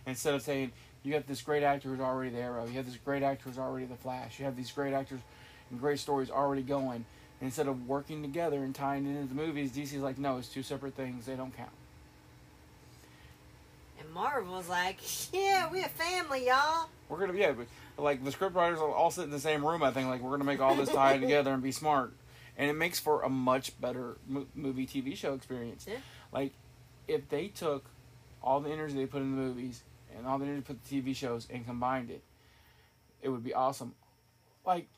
Instead 0.07 0.35
of 0.35 0.43
saying 0.43 0.73
you 1.03 1.13
got 1.13 1.27
this 1.27 1.41
great 1.43 1.63
actor 1.63 1.89
who's 1.89 2.01
already 2.01 2.31
the 2.31 2.39
Arrow, 2.39 2.67
you 2.67 2.73
have 2.73 2.87
this 2.87 2.99
great 3.05 3.23
actor 3.23 3.49
who's 3.49 3.59
already 3.59 3.87
the 3.87 3.97
Flash, 3.97 4.39
you 4.39 4.45
have 4.45 4.57
these 4.57 4.71
great 4.71 4.93
actors 4.93 5.21
and 5.71 5.81
great 5.81 5.99
stories 5.99 6.31
already 6.31 6.63
going. 6.63 7.05
Instead 7.41 7.67
of 7.67 7.89
working 7.89 8.23
together 8.23 8.63
and 8.63 8.75
tying 8.75 9.05
it 9.07 9.11
into 9.19 9.29
the 9.29 9.35
movies, 9.35 9.73
DC's 9.73 9.97
like, 9.97 10.19
no, 10.19 10.39
it's 10.39 10.49
two 10.49 10.63
separate 10.63 10.95
things. 10.95 11.27
They 11.27 11.35
don't 11.37 11.55
count. 11.55 11.71
And 14.01 14.11
Marvel's 14.13 14.69
like, 14.69 14.99
yeah, 15.33 15.71
we 15.71 15.83
a 15.83 15.89
family, 15.89 16.47
y'all. 16.47 16.89
We're 17.09 17.19
gonna, 17.19 17.33
be, 17.33 17.41
yeah, 17.41 17.53
but 17.53 17.67
like 17.97 18.25
the 18.25 18.33
script 18.33 18.55
writers 18.55 18.79
all 18.81 19.11
sit 19.11 19.25
in 19.25 19.31
the 19.31 19.41
same 19.41 19.65
room. 19.65 19.83
I 19.83 19.91
think 19.91 20.09
like 20.09 20.21
we're 20.21 20.31
gonna 20.31 20.45
make 20.45 20.61
all 20.61 20.75
this 20.75 20.91
tie 20.91 21.19
together 21.19 21.53
and 21.53 21.63
be 21.63 21.73
smart, 21.73 22.13
and 22.57 22.71
it 22.71 22.75
makes 22.75 22.99
for 22.99 23.23
a 23.23 23.29
much 23.29 23.79
better 23.81 24.17
mo- 24.27 24.47
movie 24.55 24.87
TV 24.87 25.17
show 25.17 25.35
experience. 25.35 25.87
Yeah. 25.89 25.99
Like 26.33 26.53
if 27.07 27.29
they 27.29 27.49
took 27.49 27.87
all 28.43 28.61
the 28.61 28.71
energy 28.71 28.95
they 28.95 29.07
put 29.07 29.23
in 29.23 29.31
the 29.31 29.43
movies 29.43 29.83
and 30.17 30.27
all 30.27 30.39
the 30.39 30.45
energy 30.45 30.63
put 30.63 30.79
in 30.91 31.03
the 31.03 31.13
TV 31.13 31.17
shows 31.17 31.47
and 31.51 31.65
combined 31.65 32.11
it, 32.11 32.23
it 33.23 33.29
would 33.29 33.45
be 33.45 33.55
awesome. 33.55 33.95
Like 34.67 34.89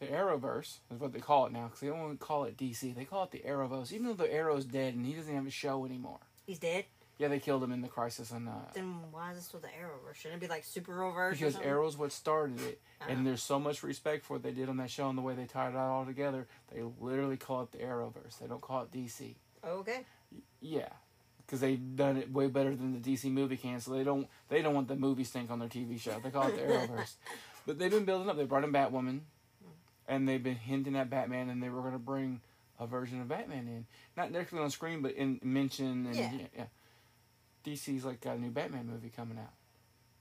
the 0.00 0.06
Arrowverse 0.06 0.78
is 0.92 0.98
what 0.98 1.12
they 1.12 1.20
call 1.20 1.46
it 1.46 1.52
now 1.52 1.64
because 1.64 1.80
they 1.80 1.88
don't 1.88 2.00
want 2.00 2.18
to 2.18 2.26
call 2.26 2.44
it 2.44 2.56
DC. 2.56 2.94
They 2.94 3.04
call 3.04 3.24
it 3.24 3.30
the 3.30 3.42
Arrowverse, 3.46 3.92
even 3.92 4.06
though 4.06 4.14
the 4.14 4.32
Arrow's 4.32 4.64
dead 4.64 4.94
and 4.94 5.06
he 5.06 5.12
doesn't 5.12 5.34
have 5.34 5.46
a 5.46 5.50
show 5.50 5.84
anymore. 5.84 6.18
He's 6.46 6.58
dead. 6.58 6.84
Yeah, 7.20 7.28
they 7.28 7.38
killed 7.38 7.62
him 7.62 7.70
in 7.70 7.82
the 7.82 7.88
Crisis 7.88 8.32
on 8.32 8.48
uh, 8.48 8.52
Then 8.74 8.94
why 9.12 9.30
is 9.32 9.36
this 9.36 9.52
with 9.52 9.60
the 9.60 9.68
Arrowverse? 9.68 10.14
Shouldn't 10.14 10.42
it 10.42 10.46
be 10.46 10.48
like 10.48 10.64
Superverse? 10.64 11.14
or 11.14 11.30
because? 11.32 11.56
Arrow's 11.60 11.98
what 11.98 12.12
started 12.12 12.58
it, 12.62 12.80
Uh-huh. 13.02 13.12
and 13.12 13.26
there's 13.26 13.42
so 13.42 13.60
much 13.60 13.82
respect 13.82 14.24
for 14.24 14.34
what 14.34 14.42
they 14.42 14.52
did 14.52 14.70
on 14.70 14.78
that 14.78 14.90
show 14.90 15.06
and 15.10 15.18
the 15.18 15.22
way 15.22 15.34
they 15.34 15.44
tied 15.44 15.70
it 15.74 15.76
all 15.76 16.06
together. 16.06 16.46
They 16.72 16.82
literally 16.98 17.36
call 17.36 17.62
it 17.64 17.72
the 17.72 17.78
Arrowverse. 17.78 18.38
They 18.40 18.46
don't 18.46 18.62
call 18.62 18.84
it 18.84 18.90
DC. 18.90 19.34
Okay. 19.62 20.06
Yeah, 20.62 20.88
because 21.44 21.60
they've 21.60 21.94
done 21.94 22.16
it 22.16 22.32
way 22.32 22.46
better 22.46 22.74
than 22.74 22.98
the 22.98 23.12
DC 23.12 23.30
movie 23.30 23.58
can. 23.58 23.80
So 23.80 23.90
they 23.90 24.02
don't 24.04 24.26
they 24.48 24.62
don't 24.62 24.74
want 24.74 24.88
the 24.88 24.96
movie 24.96 25.24
stink 25.24 25.50
on 25.50 25.58
their 25.58 25.68
TV 25.68 26.00
show. 26.00 26.18
They 26.24 26.30
call 26.30 26.48
it 26.48 26.56
the 26.56 26.62
Arrowverse. 26.62 27.14
But 27.66 27.78
they've 27.78 27.90
been 27.90 28.06
building 28.06 28.30
up. 28.30 28.38
They 28.38 28.44
brought 28.46 28.64
in 28.64 28.72
Batwoman, 28.72 29.20
and 30.08 30.26
they've 30.26 30.42
been 30.42 30.56
hinting 30.56 30.96
at 30.96 31.10
Batman, 31.10 31.50
and 31.50 31.62
they 31.62 31.68
were 31.68 31.82
going 31.82 31.92
to 31.92 31.98
bring 31.98 32.40
a 32.78 32.86
version 32.86 33.20
of 33.20 33.28
Batman 33.28 33.68
in, 33.68 33.86
not 34.16 34.32
directly 34.32 34.58
on 34.60 34.70
screen, 34.70 35.02
but 35.02 35.12
in 35.12 35.38
mention 35.42 36.06
and 36.06 36.16
Yeah. 36.16 36.30
yeah. 36.56 36.64
DC's 37.64 38.04
like 38.04 38.20
got 38.20 38.36
a 38.36 38.40
new 38.40 38.50
Batman 38.50 38.86
movie 38.86 39.12
coming 39.14 39.38
out. 39.38 39.52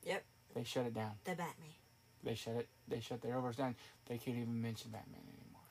Yep. 0.06 0.24
They 0.56 0.64
shut 0.64 0.86
it 0.86 0.94
down. 0.94 1.12
The 1.24 1.32
Batman. 1.32 1.74
They 2.24 2.36
shut 2.36 2.56
it. 2.56 2.68
They 2.88 3.00
shut 3.00 3.22
their 3.22 3.36
Arrowverse 3.36 3.56
down. 3.56 3.76
They 4.08 4.18
can't 4.18 4.38
even 4.38 4.62
mention 4.62 4.92
Batman 4.92 5.22
anymore. 5.22 5.62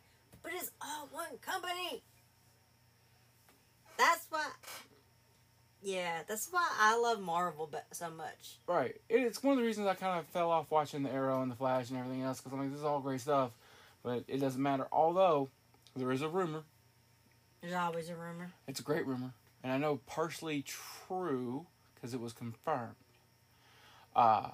But 0.42 0.52
it's 0.54 0.70
all 0.81 1.09
one 1.12 1.38
company. 1.40 2.02
That's 3.98 4.26
why. 4.31 4.46
Yeah, 5.83 6.22
that's 6.26 6.48
why 6.50 6.66
I 6.81 6.98
love 6.98 7.20
Marvel 7.20 7.70
so 7.92 8.11
much. 8.11 8.59
Right. 8.66 8.96
It's 9.09 9.42
one 9.42 9.52
of 9.52 9.59
the 9.59 9.64
reasons 9.64 9.87
I 9.87 9.94
kind 9.94 10.18
of 10.18 10.26
fell 10.26 10.50
off 10.50 10.70
watching 10.70 11.02
the 11.02 11.12
Arrow 11.12 11.42
and 11.42 11.50
the 11.50 11.57
Flash 11.57 11.90
and 11.90 11.98
everything 11.98 12.22
else 12.22 12.40
because 12.40 12.52
I'm 12.52 12.61
like, 12.61 12.70
this 12.70 12.81
is 12.81 12.85
all 12.85 13.00
great 13.00 13.20
stuff, 13.20 13.52
but 14.02 14.24
it 14.26 14.38
doesn't 14.38 14.62
matter. 14.62 14.87
Although 14.90 15.50
there 15.94 16.11
is 16.11 16.22
a 16.22 16.28
rumor. 16.28 16.62
There's 17.61 17.74
always 17.74 18.09
a 18.09 18.14
rumor. 18.14 18.50
It's 18.66 18.81
a 18.81 18.85
great 18.85 19.07
rumor, 19.07 19.33
and 19.62 19.73
I 19.73 19.79
know 19.79 20.01
partially 20.07 20.62
true 20.62 21.66
because 21.94 22.14
it 22.14 22.21
was 22.21 22.33
confirmed. 22.33 22.94
Uh, 24.14 24.51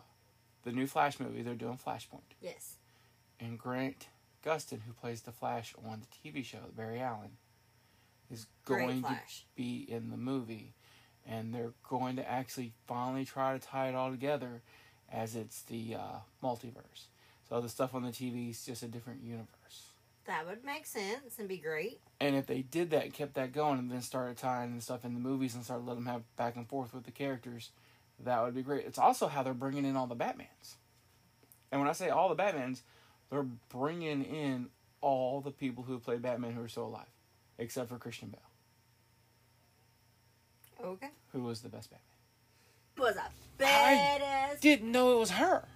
the 0.65 0.73
new 0.73 0.87
Flash 0.87 1.21
movie 1.21 1.43
they're 1.43 1.55
doing 1.55 1.79
Flashpoint, 1.79 2.35
Yes. 2.41 2.77
and 3.41 3.59
Grant 3.59 4.09
Gustin, 4.45 4.81
who 4.87 4.93
plays 4.93 5.23
the 5.23 5.33
Flash 5.33 5.75
on 5.85 6.01
the 6.01 6.31
TV 6.31 6.45
show, 6.45 6.59
Barry 6.77 7.01
Allen, 7.01 7.37
is 8.31 8.47
going 8.65 9.03
to 9.03 9.17
be 9.55 9.85
in 9.89 10.11
the 10.11 10.17
movie, 10.17 10.75
and 11.27 11.55
they're 11.55 11.73
going 11.89 12.17
to 12.17 12.29
actually 12.31 12.73
finally 12.87 13.25
try 13.25 13.57
to 13.57 13.65
tie 13.65 13.89
it 13.89 13.95
all 13.95 14.11
together, 14.11 14.63
as 15.13 15.37
it's 15.37 15.63
the 15.63 15.95
uh, 15.95 16.19
multiverse. 16.43 17.07
So 17.49 17.61
the 17.61 17.69
stuff 17.69 17.95
on 17.95 18.03
the 18.03 18.11
TV 18.11 18.51
is 18.51 18.65
just 18.65 18.83
a 18.83 18.89
different 18.89 19.23
universe. 19.23 19.93
That 20.27 20.47
would 20.47 20.65
make 20.65 20.87
sense 20.87 21.39
and 21.39 21.47
be 21.49 21.59
great. 21.59 22.01
And 22.21 22.35
if 22.35 22.47
they 22.47 22.63
did 22.63 22.91
that, 22.91 23.05
and 23.05 23.13
kept 23.13 23.35
that 23.35 23.53
going, 23.53 23.79
and 23.79 23.91
then 23.91 24.01
started 24.01 24.39
tying 24.39 24.73
and 24.73 24.83
stuff 24.83 25.05
in 25.05 25.13
the 25.15 25.21
movies 25.21 25.55
and 25.55 25.63
started 25.65 25.85
letting 25.85 26.05
them 26.05 26.13
have 26.13 26.37
back 26.37 26.57
and 26.57 26.67
forth 26.67 26.95
with 26.95 27.05
the 27.05 27.11
characters, 27.11 27.71
that 28.21 28.43
would 28.43 28.55
be 28.55 28.63
great. 28.63 28.87
It's 28.87 28.99
also 28.99 29.27
how 29.29 29.43
they're 29.43 29.53
bringing 29.53 29.85
in 29.85 29.97
all 29.97 30.07
the 30.07 30.17
Batmans. 30.17 30.77
And 31.71 31.81
when 31.81 31.91
I 31.91 31.93
say 31.93 32.09
all 32.09 32.29
the 32.35 32.43
Batmans, 32.43 32.81
they're 33.31 33.47
bringing 33.69 34.25
in 34.25 34.69
all 35.03 35.41
the 35.43 35.51
people 35.51 35.85
who 35.85 35.99
played 35.99 36.23
Batman 36.23 36.53
who 36.53 36.63
are 36.63 36.69
still 36.69 36.87
alive, 36.87 37.05
except 37.59 37.91
for 37.91 37.99
Christian 37.99 38.29
Bale, 38.31 38.41
Okay. 40.93 41.11
who 41.33 41.43
was 41.43 41.61
the 41.61 41.69
best 41.69 41.91
Batman. 41.91 42.01
Was 42.97 43.17
a 43.17 43.65
I 43.67 44.19
badass. 44.55 44.61
Didn't 44.61 44.91
know 44.91 45.17
it 45.17 45.19
was 45.19 45.31
her. 45.33 45.67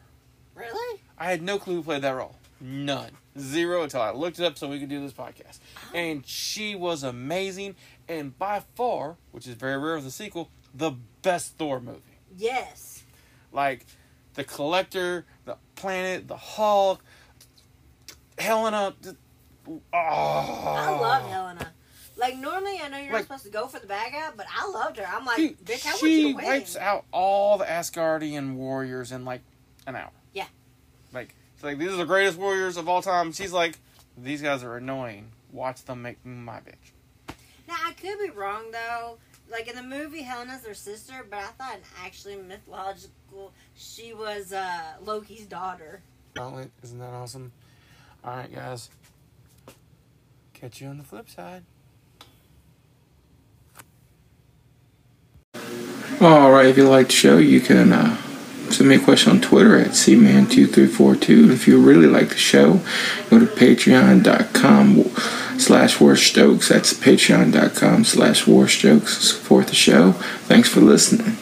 Really? 0.55 1.01
I 1.19 1.27
had 1.31 1.43
no 1.43 1.59
clue 1.59 1.77
who 1.77 1.83
played 1.83 2.03
that 2.03 2.11
role. 2.13 2.37
None. 2.61 3.11
Zero 3.39 3.83
until 3.83 4.01
I 4.03 4.11
looked 4.11 4.41
it 4.41 4.45
up 4.45 4.59
so 4.59 4.69
we 4.69 4.81
could 4.81 4.89
do 4.89 5.01
this 5.01 5.13
podcast. 5.13 5.61
Oh. 5.77 5.97
And 5.97 6.27
she 6.27 6.75
was 6.75 7.03
amazing 7.03 7.77
and 8.09 8.37
by 8.39 8.63
far, 8.75 9.17
which 9.33 9.47
is 9.47 9.55
very 9.55 9.79
rare 9.79 9.95
of 9.95 10.05
the 10.05 10.11
sequel, 10.11 10.51
the 10.75 10.93
best 11.23 11.57
Thor 11.57 11.81
movie. 11.81 12.01
Yes. 12.37 13.05
Like 13.53 13.87
the 14.35 14.45
Collector, 14.45 15.25
the 15.45 15.57
Planet, 15.77 16.27
the 16.27 16.37
Hulk, 16.37 17.03
Helena. 18.39 18.95
Oh, 19.69 19.81
I 19.93 19.97
ah. 19.97 20.99
love 21.01 21.29
Helena. 21.31 21.73
Like 22.17 22.37
normally, 22.37 22.81
I 22.83 22.89
know 22.89 22.99
you're 22.99 23.13
Like- 23.13 23.29
not 23.29 23.41
supposed 23.41 23.45
to 23.45 23.51
go 23.51 23.69
for 23.69 23.79
the 23.79 23.87
bad 23.87 24.13
guy, 24.13 24.31
but 24.37 24.47
I 24.53 24.69
loved 24.69 24.97
her. 24.97 25.07
I'm 25.07 25.25
like, 25.25 25.37
Dude, 25.37 25.59
Vic, 25.61 25.87
I 25.87 25.91
want 25.91 26.01
she 26.01 26.29
you 26.29 26.37
win. 26.37 26.45
wipes 26.45 26.77
out 26.77 27.05
all 27.13 27.59
the 27.59 27.65
Asgardian 27.65 28.55
warriors 28.55 29.13
in 29.13 29.25
like 29.25 29.43
an 29.87 29.95
hour. 29.95 30.11
Yeah. 30.33 30.47
Like, 31.13 31.35
it's 31.59 31.65
like 31.65 31.79
these 31.79 31.89
are 31.89 31.97
the 31.97 32.05
greatest 32.05 32.39
warriors 32.39 32.77
of 32.77 32.89
all 32.89 33.03
time. 33.03 33.33
She's 33.33 33.53
like, 33.53 33.81
these 34.17 34.41
guys 34.41 34.63
are 34.63 34.77
annoying. 34.77 35.33
Watch 35.51 35.85
them 35.87 36.03
make 36.03 36.25
my 36.25 36.59
bitch. 36.61 36.93
Now 37.67 37.75
I 37.85 37.95
could 37.95 38.17
be 38.21 38.31
wrong 38.31 38.71
though. 38.71 39.19
Like 39.51 39.67
in 39.67 39.75
the 39.75 39.83
movie, 39.83 40.23
Helena's 40.23 40.63
their 40.63 40.73
sister, 40.73 41.27
but 41.29 41.41
I 41.41 41.47
thought 41.47 41.75
in 41.75 41.81
actually 42.05 42.37
mythological, 42.37 43.53
she 43.75 44.15
was 44.15 44.53
uh, 44.53 44.83
Loki's 45.05 45.47
daughter. 45.47 46.01
Gauntlet, 46.35 46.71
isn't 46.85 47.01
that 47.01 47.13
awesome? 47.13 47.51
All 48.23 48.37
right, 48.37 48.55
guys. 48.55 48.89
Catch 50.55 50.81
you 50.81 50.87
on 50.87 50.99
the 50.99 51.03
flip 51.03 51.29
side. 51.29 51.65
All 56.21 56.53
right, 56.53 56.67
if 56.67 56.77
you 56.77 56.89
like 56.89 57.09
the 57.09 57.13
show, 57.15 57.39
you 57.39 57.61
can 57.61 57.93
uh, 57.93 58.17
send 58.79 58.91
me 58.91 58.95
a 58.95 59.01
question 59.01 59.33
on 59.33 59.41
Twitter 59.41 59.77
at 59.77 59.89
cman2342. 59.89 61.51
If 61.51 61.67
you 61.67 61.81
really 61.81 62.07
like 62.07 62.29
the 62.29 62.37
show, 62.37 62.81
go 63.29 63.41
to 63.41 63.47
patreon.com 63.47 65.03
slash 65.59 65.99
warstokes. 65.99 66.69
That's 66.69 66.93
patreon.com 66.95 68.05
slash 68.05 68.45
warstokes. 68.45 69.09
Support 69.09 69.67
the 69.67 69.75
show. 69.75 70.13
Thanks 70.47 70.69
for 70.69 70.81
listening. 70.81 71.37